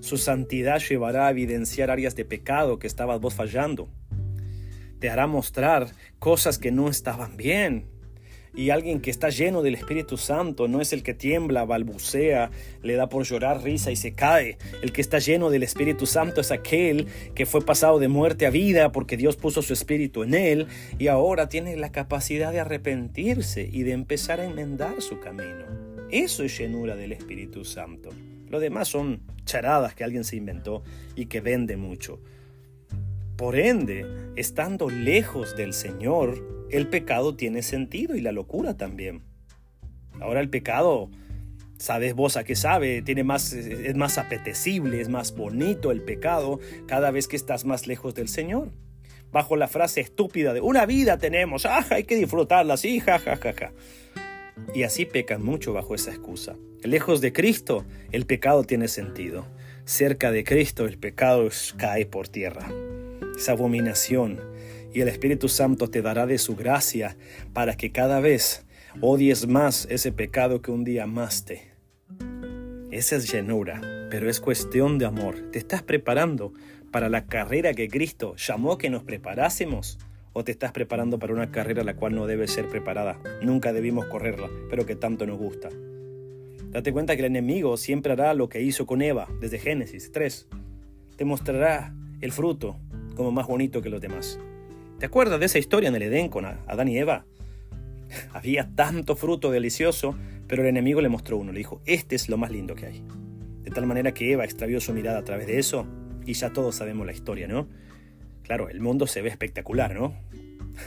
Su 0.00 0.16
santidad 0.16 0.80
llevará 0.80 1.26
a 1.26 1.32
evidenciar 1.32 1.90
áreas 1.90 2.16
de 2.16 2.24
pecado 2.24 2.78
que 2.78 2.86
estabas 2.86 3.20
vos 3.20 3.34
fallando. 3.34 3.90
Te 5.00 5.10
hará 5.10 5.26
mostrar 5.26 5.88
cosas 6.18 6.58
que 6.58 6.72
no 6.72 6.88
estaban 6.88 7.36
bien. 7.36 7.84
Y 8.60 8.68
alguien 8.68 9.00
que 9.00 9.10
está 9.10 9.30
lleno 9.30 9.62
del 9.62 9.74
Espíritu 9.74 10.18
Santo 10.18 10.68
no 10.68 10.82
es 10.82 10.92
el 10.92 11.02
que 11.02 11.14
tiembla, 11.14 11.64
balbucea, 11.64 12.50
le 12.82 12.94
da 12.94 13.08
por 13.08 13.24
llorar 13.24 13.62
risa 13.62 13.90
y 13.90 13.96
se 13.96 14.12
cae. 14.12 14.58
El 14.82 14.92
que 14.92 15.00
está 15.00 15.18
lleno 15.18 15.48
del 15.48 15.62
Espíritu 15.62 16.04
Santo 16.04 16.42
es 16.42 16.52
aquel 16.52 17.06
que 17.34 17.46
fue 17.46 17.64
pasado 17.64 17.98
de 17.98 18.08
muerte 18.08 18.44
a 18.44 18.50
vida 18.50 18.92
porque 18.92 19.16
Dios 19.16 19.36
puso 19.36 19.62
su 19.62 19.72
Espíritu 19.72 20.24
en 20.24 20.34
él 20.34 20.66
y 20.98 21.06
ahora 21.06 21.48
tiene 21.48 21.74
la 21.78 21.90
capacidad 21.90 22.52
de 22.52 22.60
arrepentirse 22.60 23.66
y 23.72 23.82
de 23.82 23.92
empezar 23.92 24.40
a 24.40 24.44
enmendar 24.44 25.00
su 25.00 25.18
camino. 25.20 25.64
Eso 26.10 26.44
es 26.44 26.58
llenura 26.58 26.96
del 26.96 27.12
Espíritu 27.12 27.64
Santo. 27.64 28.10
Lo 28.50 28.60
demás 28.60 28.88
son 28.88 29.22
charadas 29.46 29.94
que 29.94 30.04
alguien 30.04 30.24
se 30.24 30.36
inventó 30.36 30.82
y 31.16 31.26
que 31.26 31.40
vende 31.40 31.78
mucho. 31.78 32.20
Por 33.40 33.58
ende, 33.58 34.04
estando 34.36 34.90
lejos 34.90 35.56
del 35.56 35.72
Señor, 35.72 36.66
el 36.70 36.88
pecado 36.88 37.36
tiene 37.36 37.62
sentido 37.62 38.14
y 38.14 38.20
la 38.20 38.32
locura 38.32 38.76
también. 38.76 39.22
Ahora 40.20 40.40
el 40.40 40.50
pecado, 40.50 41.08
sabes 41.78 42.12
vos 42.12 42.36
a 42.36 42.44
qué 42.44 42.54
sabe, 42.54 43.00
tiene 43.00 43.24
más, 43.24 43.54
es 43.54 43.96
más 43.96 44.18
apetecible, 44.18 45.00
es 45.00 45.08
más 45.08 45.34
bonito 45.34 45.90
el 45.90 46.02
pecado 46.02 46.60
cada 46.86 47.10
vez 47.10 47.28
que 47.28 47.36
estás 47.36 47.64
más 47.64 47.86
lejos 47.86 48.14
del 48.14 48.28
Señor. 48.28 48.72
Bajo 49.32 49.56
la 49.56 49.68
frase 49.68 50.02
estúpida 50.02 50.52
de 50.52 50.60
una 50.60 50.84
vida 50.84 51.16
tenemos, 51.16 51.64
ah, 51.64 51.86
hay 51.88 52.04
que 52.04 52.16
disfrutarla, 52.16 52.76
sí, 52.76 53.00
ja, 53.00 53.18
ja, 53.18 53.36
ja, 53.36 53.54
ja. 53.54 53.72
Y 54.74 54.82
así 54.82 55.06
pecan 55.06 55.42
mucho 55.42 55.72
bajo 55.72 55.94
esa 55.94 56.10
excusa. 56.10 56.56
Lejos 56.82 57.22
de 57.22 57.32
Cristo, 57.32 57.86
el 58.12 58.26
pecado 58.26 58.64
tiene 58.64 58.86
sentido. 58.88 59.46
Cerca 59.86 60.30
de 60.30 60.44
Cristo, 60.44 60.84
el 60.84 60.98
pecado 60.98 61.48
cae 61.78 62.04
por 62.04 62.28
tierra 62.28 62.68
esa 63.40 63.52
abominación, 63.52 64.38
y 64.92 65.00
el 65.00 65.08
Espíritu 65.08 65.48
Santo 65.48 65.88
te 65.88 66.02
dará 66.02 66.26
de 66.26 66.36
su 66.36 66.56
gracia 66.56 67.16
para 67.54 67.74
que 67.74 67.90
cada 67.90 68.20
vez 68.20 68.66
odies 69.00 69.46
más 69.48 69.86
ese 69.90 70.12
pecado 70.12 70.60
que 70.60 70.70
un 70.70 70.84
día 70.84 71.04
amaste. 71.04 71.70
Esa 72.90 73.16
es 73.16 73.32
llenura, 73.32 73.80
pero 74.10 74.28
es 74.28 74.40
cuestión 74.40 74.98
de 74.98 75.06
amor. 75.06 75.36
¿Te 75.52 75.58
estás 75.58 75.82
preparando 75.82 76.52
para 76.90 77.08
la 77.08 77.24
carrera 77.24 77.72
que 77.72 77.88
Cristo 77.88 78.34
llamó 78.36 78.76
que 78.76 78.90
nos 78.90 79.04
preparásemos? 79.04 79.98
¿O 80.34 80.44
te 80.44 80.52
estás 80.52 80.72
preparando 80.72 81.18
para 81.18 81.32
una 81.32 81.50
carrera 81.50 81.82
la 81.82 81.96
cual 81.96 82.14
no 82.14 82.26
debe 82.26 82.46
ser 82.46 82.68
preparada? 82.68 83.18
Nunca 83.42 83.72
debimos 83.72 84.04
correrla, 84.04 84.50
pero 84.68 84.84
que 84.84 84.96
tanto 84.96 85.24
nos 85.24 85.38
gusta. 85.38 85.70
Date 86.64 86.92
cuenta 86.92 87.16
que 87.16 87.22
el 87.22 87.26
enemigo 87.26 87.78
siempre 87.78 88.12
hará 88.12 88.34
lo 88.34 88.50
que 88.50 88.60
hizo 88.60 88.84
con 88.84 89.00
Eva 89.00 89.28
desde 89.40 89.58
Génesis 89.58 90.12
3. 90.12 90.46
Te 91.16 91.24
mostrará 91.24 91.94
el 92.20 92.32
fruto, 92.32 92.76
como 93.20 93.32
más 93.32 93.46
bonito 93.46 93.82
que 93.82 93.90
los 93.90 94.00
demás. 94.00 94.38
¿Te 94.98 95.04
acuerdas 95.04 95.38
de 95.38 95.44
esa 95.44 95.58
historia 95.58 95.90
en 95.90 95.94
el 95.94 96.04
Edén 96.04 96.30
con 96.30 96.46
Adán 96.46 96.88
y 96.88 96.96
Eva? 96.96 97.26
Había 98.32 98.70
tanto 98.74 99.14
fruto 99.14 99.50
delicioso, 99.50 100.16
pero 100.46 100.62
el 100.62 100.68
enemigo 100.68 101.02
le 101.02 101.10
mostró 101.10 101.36
uno, 101.36 101.52
le 101.52 101.58
dijo, 101.58 101.82
este 101.84 102.16
es 102.16 102.30
lo 102.30 102.38
más 102.38 102.50
lindo 102.50 102.74
que 102.74 102.86
hay. 102.86 103.04
De 103.62 103.70
tal 103.72 103.84
manera 103.84 104.14
que 104.14 104.32
Eva 104.32 104.46
extravió 104.46 104.80
su 104.80 104.94
mirada 104.94 105.18
a 105.18 105.22
través 105.22 105.46
de 105.48 105.58
eso, 105.58 105.86
y 106.24 106.32
ya 106.32 106.50
todos 106.54 106.76
sabemos 106.76 107.04
la 107.04 107.12
historia, 107.12 107.46
¿no? 107.46 107.68
Claro, 108.42 108.70
el 108.70 108.80
mundo 108.80 109.06
se 109.06 109.20
ve 109.20 109.28
espectacular, 109.28 109.94
¿no? 109.94 110.14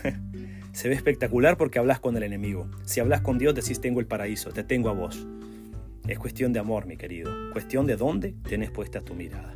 se 0.73 0.89
ve 0.89 0.95
espectacular 0.95 1.55
porque 1.55 1.77
hablas 1.77 1.99
con 1.99 2.17
el 2.17 2.23
enemigo. 2.23 2.67
Si 2.83 2.99
hablas 2.99 3.21
con 3.21 3.37
Dios 3.37 3.53
decís 3.53 3.79
tengo 3.79 3.99
el 3.99 4.07
paraíso, 4.07 4.49
te 4.49 4.63
tengo 4.63 4.89
a 4.89 4.93
vos. 4.93 5.27
Es 6.07 6.17
cuestión 6.17 6.51
de 6.51 6.57
amor, 6.57 6.87
mi 6.87 6.97
querido. 6.97 7.31
Cuestión 7.51 7.85
de 7.85 7.95
dónde 7.95 8.33
tienes 8.47 8.71
puesta 8.71 9.01
tu 9.01 9.13
mirada. 9.13 9.55